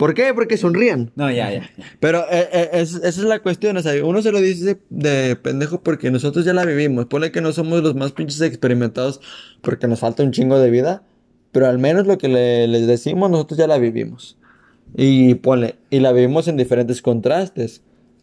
[0.00, 0.32] ¿Por qué?
[0.34, 1.12] Porque sonrían.
[1.14, 1.60] No, ya, ya.
[1.76, 1.84] ya.
[2.00, 5.36] Pero eh, eh, es- esa es la cuestión, o sea, uno se lo dice de
[5.36, 7.04] pendejo porque nosotros ya la vivimos.
[7.06, 9.20] Pone que no somos los más pinches experimentados
[9.60, 11.02] porque nos falta un chingo de vida,
[11.52, 14.38] pero al menos lo que le- les decimos nosotros ya la vivimos.
[14.96, 17.82] Y ponle, y la vivimos en diferentes contrastes.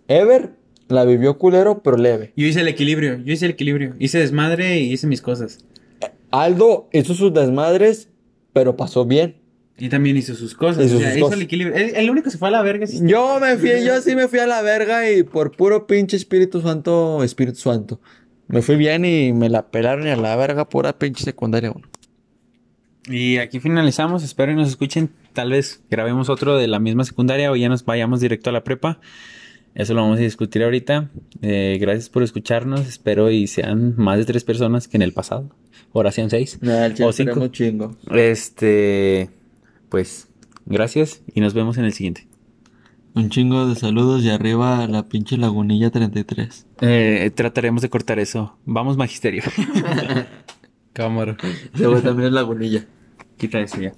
[0.09, 0.49] Ever
[0.89, 2.34] la vivió culero, pero leve.
[2.36, 3.95] Yo hice el equilibrio, yo hice el equilibrio.
[3.99, 5.59] Hice desmadre y hice mis cosas.
[6.32, 8.09] Aldo hizo sus desmadres,
[8.53, 9.36] pero pasó bien.
[9.80, 10.86] Y también hizo sus cosas.
[10.88, 11.39] Hizo o sea, sus hizo cosas.
[11.39, 11.75] el equilibrio.
[11.75, 12.88] El, el único que se fue a la verga.
[12.88, 12.99] sí.
[13.03, 16.61] Yo me fui, yo sí me fui a la verga y por puro pinche Espíritu
[16.61, 17.99] Santo, Espíritu Santo.
[18.47, 21.84] Me fui bien y me la pelaron y a la verga pura pinche secundaria, güey.
[23.09, 24.23] Y aquí finalizamos.
[24.23, 25.09] Espero y nos escuchen.
[25.34, 28.63] Tal vez grabemos otro de la misma secundaria o ya nos vayamos directo a la
[28.63, 28.99] prepa.
[29.75, 31.11] Eso lo vamos a discutir ahorita.
[31.43, 32.88] Eh, gracias por escucharnos.
[32.88, 35.55] Espero y sean más de tres personas que en el pasado.
[35.93, 36.57] Ahora sean seis.
[36.61, 37.47] Nah, O cinco.
[37.49, 37.95] chingo.
[38.11, 39.30] Este,
[39.89, 40.27] pues,
[40.65, 42.27] gracias y nos vemos en el siguiente.
[43.13, 46.67] Un chingo de saludos y arriba la pinche lagunilla 33.
[46.81, 48.57] Eh, trataremos de cortar eso.
[48.65, 49.41] Vamos, magisterio.
[50.93, 51.35] Cámara.
[51.73, 52.85] Ese güey también es lagunilla.
[53.38, 53.93] Quita eso ya.